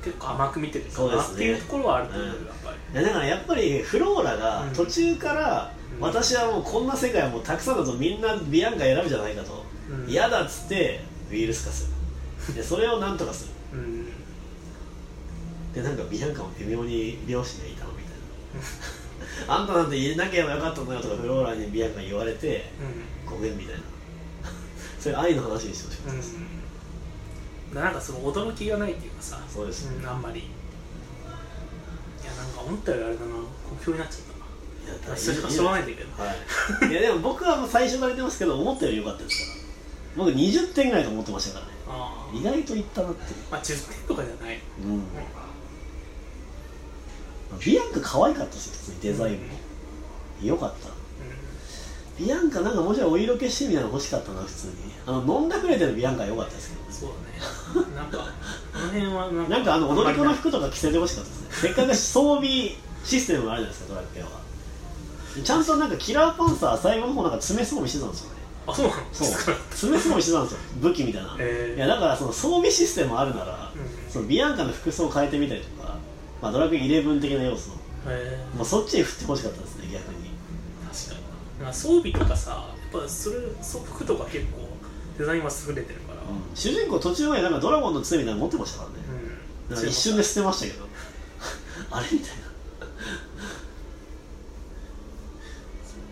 [0.06, 2.76] 結構甘く見てるかなっていうところはあると思うよ、うんやっぱり。
[2.92, 4.72] いやだからやっぱりフローラがうん。
[4.72, 6.00] 途中から、うん。
[6.00, 9.64] 私はもうこんな世界はもうたくさんだとみんなビアンカ選ぶじゃないかと。
[9.90, 10.08] うん。
[10.08, 11.00] 嫌、だっつって
[11.32, 11.90] ウイルス化す
[12.52, 12.54] る。
[12.54, 13.80] でそれをなんとかする。
[13.80, 14.06] うん。
[15.74, 22.70] でなんかビアンカも微妙に両親がいたのみたいなあんたなんて入れなければよかったのよとかフローラにビアンカに言われて
[23.28, 23.82] ごめんみたいな。
[25.00, 26.55] それ愛の話にしてほしかうんったです、うん
[27.74, 29.96] なんかその驚きがないっていうかさそうですね。
[30.02, 30.40] うん、あんまり。
[30.40, 30.42] い
[32.24, 33.26] やなんか思ったよりあれだな
[33.68, 36.22] 好評になっちゃったいやそれしかしょうがないんだけど。
[36.22, 36.32] は
[36.88, 39.66] い、いやでも僕はもう最初から言ってますけど思ったより良かったですから。
[40.16, 41.72] 僕20点ぐらいと思ってましたからね。
[41.88, 42.36] ああ。
[42.36, 44.60] 意外といったなってまあ10点とかじゃない。
[44.82, 45.02] うん。
[47.60, 49.40] ビアンカ可愛かったですよ普通にデザインも。
[50.42, 50.88] 良かった。
[52.18, 54.74] ビアンカなんかもうちょいお色気してみたいなの欲しかったな普通に。
[55.06, 56.88] あの飲んだくれてるビアンカは良かったですけどね。
[56.90, 57.25] そうだね
[57.94, 61.48] なんかこの辺はなんかなんかあの踊り子の服とか着せてほしかったですね。
[61.50, 62.48] せっかく装備
[63.04, 64.46] システムがあるじゃないですかドラクエは。
[65.44, 68.36] ちゃんとなんかキラーパンサー最後の方なんか詰め装備してたんですよね。
[68.36, 69.54] りあそうなのそう。
[69.70, 71.76] 詰め装備してたんですよ武器みたいな、 へー。
[71.76, 74.12] いやだからその装備システムあるなら、うん。
[74.12, 75.96] そのビアンカの服装を変えてみたりとか、
[76.40, 77.70] まあ、ドラクエ11的な要素
[78.08, 80.30] へもうそっちに振ってほしかったですね逆に。
[80.92, 81.14] 確
[81.60, 81.74] かに。
[81.74, 84.68] 装備とかさやっぱそれそ服とか結構
[85.18, 86.00] デザインは優れてる
[86.54, 88.96] 主人公途中までなんかドラゴンの杖みたいなの持ってましたからね、
[89.68, 89.74] うん。
[89.74, 90.86] なんか一瞬で捨てましたけど。
[91.90, 92.46] あれみたいな。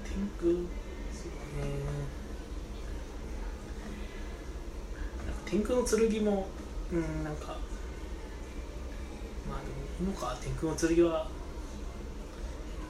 [0.05, 0.53] 天空
[5.47, 6.49] 天空の剣も
[6.93, 7.57] うんなんか。
[9.49, 10.37] まあでもいいのか。
[10.41, 11.29] 天空の剣は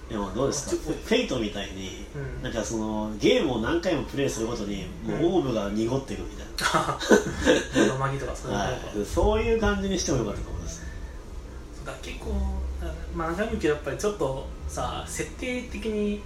[0.08, 0.82] でもどうですか？
[0.82, 2.42] フェイトみたいに、うん。
[2.42, 10.82] なんかそのゲームを何回もプレイするごとにもうオーブが濁っていくみたいロマギとかそういうな、はい、そういう感じにしてもよかったと思います。
[11.86, 12.32] だ結構
[13.14, 16.22] まあ何回も言うけどやっぱりちょっとさ設定的に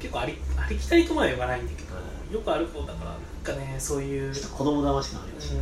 [0.00, 2.00] 結構ありありきたりとまでは言わないんだけど、は
[2.32, 5.58] よくある方だからなんかねそういう、ちょっと子供騙し感ありました、う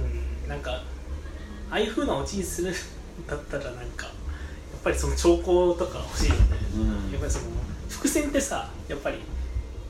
[0.47, 0.83] ん、なんかあ
[1.71, 2.75] あいう風なオチにするん
[3.27, 4.11] だったらなんか
[4.83, 6.43] ぱりその兆候とか欲しいよね、
[6.75, 6.79] う
[7.09, 7.13] ん。
[7.13, 7.45] やっぱりその
[7.89, 9.19] 伏線ってさやっぱり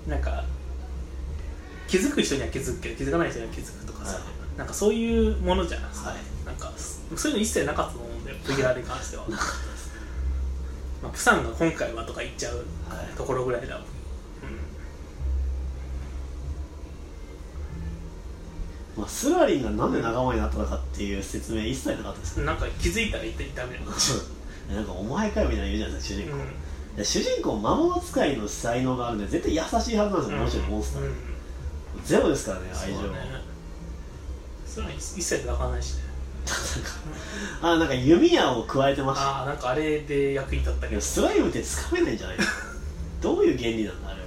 [0.06, 0.44] なんか
[1.88, 4.58] 気づく人には気づくけど気づかない人には気づくとかさ、はい。
[4.58, 6.18] なんかそういうものじゃないですか、はい。
[6.46, 9.24] なんかそういうの一切なかったと思うんだよ VR に関しては。
[9.28, 13.16] まあプサンが今回はとか言っちゃうはい。
[13.16, 13.82] ところぐらいだ、うん。
[18.96, 23.92] まあ、スラリンがなんで仲間になったのかっていう説明一切なかったですねなんか気づいたら言ってダメだな
[24.80, 26.36] んかお前かよみたいな言うじゃないですか主人公、
[26.96, 27.04] うん。
[27.04, 31.14] 主人公魔物使いの才能があるんで絶対優しいはずなんですよ、もちろんモンスター、うん。
[32.04, 33.18] ゼロですからね愛情そうだね
[34.66, 36.02] それは一切戦わないしね。
[37.62, 39.28] あなんか弓矢を加えてました。
[39.28, 41.00] ああなんかあれで役に立ったけど。
[41.00, 42.44] スライムってつかめないんじゃないの？
[43.20, 44.26] どういう原理なんだあれは。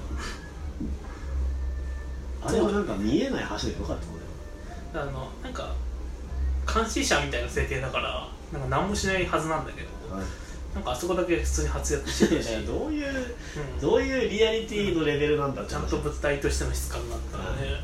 [2.47, 5.73] あれはなんか見えない橋でよかったのよあのなんか
[6.71, 9.89] 監視者みたいな設定だからなんか何もしないはずなんだけど
[10.75, 13.79] なんかあそこだけ普通に活躍してたし、 どういううん。
[13.79, 15.81] どういうリアリティのレベルなんだって話。
[15.81, 17.81] ちゃんと物体としての質感があったらね、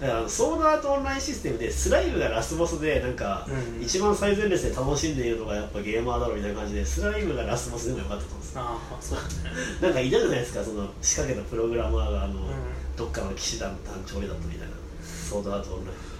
[0.00, 3.82] だからソードアートオンラインシステムでスライムがラスボスでなんか、うん。
[3.82, 8.60] 一番最前列で楽しんでいるのがやっぱゲーマーだろうみたいな感じでスライムがラスボスでもよかったと思うんですよ。
[8.62, 9.18] ああそう
[9.84, 12.46] なんかいたじゃないですかその仕掛けたプログラマーがあの、ん。
[12.96, 14.74] どっかの騎士団団長だったみたいな。
[15.28, 16.15] ソードアートオンライン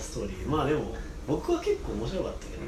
[0.00, 0.48] アストーリー。
[0.48, 0.96] まあでも
[1.28, 2.62] 僕は結構面白かったけど、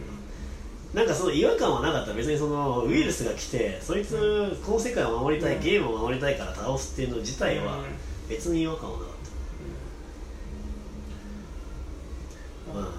[0.94, 2.12] なんかその違和感はなかった。
[2.12, 5.62] 別にそのウイルスが来てそいつこの世界を守りたい、うん。
[5.62, 7.84] ゲームを守りたいから倒すっていうの自体はうん。
[8.28, 9.14] 別に違和感はなかっ
[12.72, 12.90] た、まあ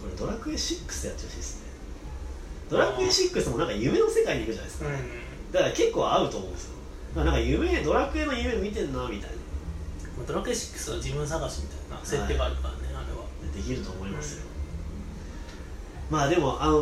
[0.00, 1.66] これドラクエ6やってほしいですね。
[2.68, 5.52] ドラクエ6もなんか夢の世界に行くじゃないですか、うん。
[5.52, 6.76] だから結構合うと思うんですよ。
[7.24, 9.36] なんか夢ドラクエの夢見てんなみたいな。
[10.18, 12.80] まあドラクエ6は自分探しみたいな設定があるからね、
[13.56, 14.44] できると思いますよ、
[16.10, 16.74] まあでもあの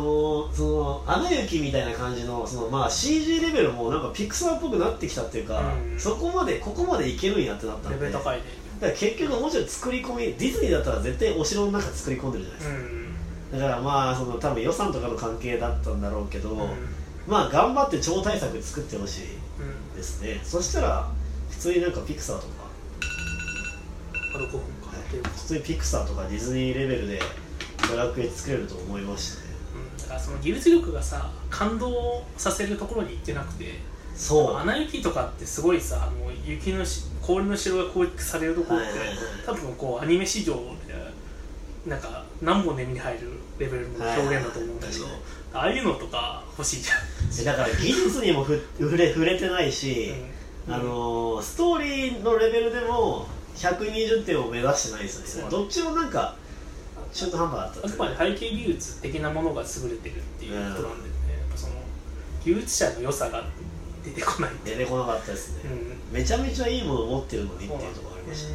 [0.49, 5.99] ーその「アナ雪」みたいな感じのその、まあ、CG レベルもなんかピクサーっぽくなってきたっていうか、うん。
[5.99, 7.95] そこまでここまでいけるんやってなったんで。
[7.95, 8.43] レベル高いね。
[8.79, 13.59] だから結局もちろん作り込みディズニーだったら絶対お城の中作り込んでるじゃないですか、うん。
[13.59, 16.59] だからまあその多分予算とかの関係だったんだろうけど、うん。
[17.25, 19.21] まあ頑張って超大作作ってほしい
[19.59, 20.39] うんですね。
[20.43, 21.09] そしたら
[21.49, 22.65] 普通になんかピクサーとか。
[24.35, 24.59] あと5分
[25.09, 27.19] 普通にピクサーとかディズニーレベルで
[27.89, 29.47] ドラクエ作れると思いましたね。
[29.75, 29.97] うん。
[29.97, 33.79] だからその技術力がさ感動させるところに行ってなくて
[34.15, 34.55] そう。
[34.55, 38.89] アナ雪とかってすごいさあの雪のし氷の城が攻撃されるところって、
[39.45, 40.59] 多分こうアニメ史上で
[41.85, 45.05] なんか何本で目に入るレベルの表現だと思うんだけど、
[45.53, 47.57] ああいうのとか欲しいじゃん。
[47.57, 50.13] だから技術にもふ触れ触れてないし、
[50.67, 50.73] うん。
[50.73, 55.51] あのーストーリーのレベルでも120点を目指してないですよね。
[55.51, 56.35] そうどっちもなんか
[57.13, 61.73] 中途半端だったあくまで背景技術的なものが優れてるっていうことなんだよね、やっぱその
[62.43, 63.43] 技術者の良さが
[64.03, 64.51] 出てこない。
[64.51, 65.69] って出てこなかったですね、
[66.11, 66.19] うん。
[66.19, 68.47] めちゃめちゃいいものを持ってるのにっていうところがありまし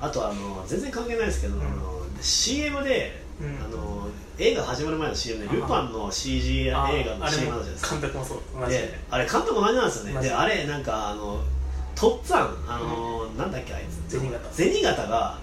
[0.00, 1.62] た、あとあの全然関係ないですけど、うん。
[1.62, 3.64] あの CM で、うん。
[3.64, 4.08] あの
[4.38, 7.90] 映画始まる前の CM でルパンの CG 映画のあ CM あるじゃないですか。
[7.90, 10.22] 監督もそうであれ監督同じなんですよね。
[10.22, 11.42] であれなんかあの
[12.00, 14.18] とっつぁんあの、なんだっけあいつ。
[14.18, 15.38] 銭形銭形が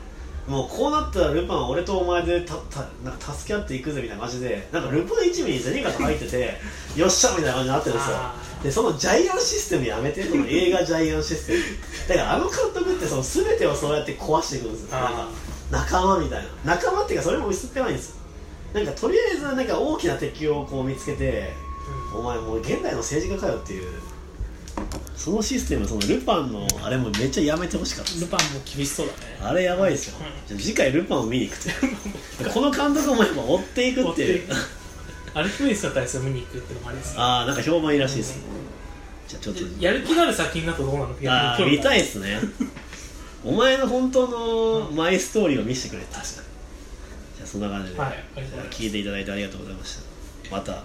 [0.48, 6.54] もうこうなったらルパンは俺とお前でたたなんか助け合っていくぜみたいな感じでなんかルパン一味に銭形入ってて
[6.96, 8.16] よっしゃみたいな感じになってるんですよ。
[8.18, 11.60] あでそのジャイアンシステムやめてその映画ジャイアンシステム。
[12.08, 14.92] だからあの監督ってその全てをそうやって壊していくんですよ。
[14.98, 15.30] なんかあ
[15.70, 16.76] 仲間みたいな。
[16.76, 18.16] 仲間っていうかそれも薄っぺらいんですよ。
[18.74, 21.52] なんかとりあえずなんか大きな敵をこう見つけて
[22.16, 23.92] お前もう現代の政治家かよっていう
[25.16, 28.12] そのシステムそのルパンのあれもめっちゃやめてほしかった。
[28.12, 29.20] ですルパンも厳しそうだね。
[29.42, 31.72] あれやばいですよ、うじゃあ次回ルパンを見に行くとい
[32.48, 34.50] うこの監督もやっぱ追っていくっていう。
[35.34, 37.22] アルフェイスだったりする見に行くってのもありですね。
[37.22, 38.44] ああなんか評判いいらしいですね、
[39.28, 39.64] じゃあちょっと。
[39.84, 41.16] やる気のある作品だとどうなの？
[41.28, 42.40] ああ見たいいですね。
[43.44, 46.26] お前の本当のマイストーリーを見せてくれ確かに。
[46.28, 48.24] じゃあそんな感じで、はい
[48.72, 49.98] 聞いていただいてありがとうございまし
[50.50, 50.56] た。
[50.56, 50.72] また。
[50.72, 50.84] 1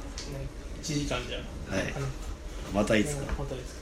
[0.82, 1.38] 時間じゃ
[1.74, 1.94] はい。
[2.74, 3.22] またいつか。
[3.38, 3.81] またいつか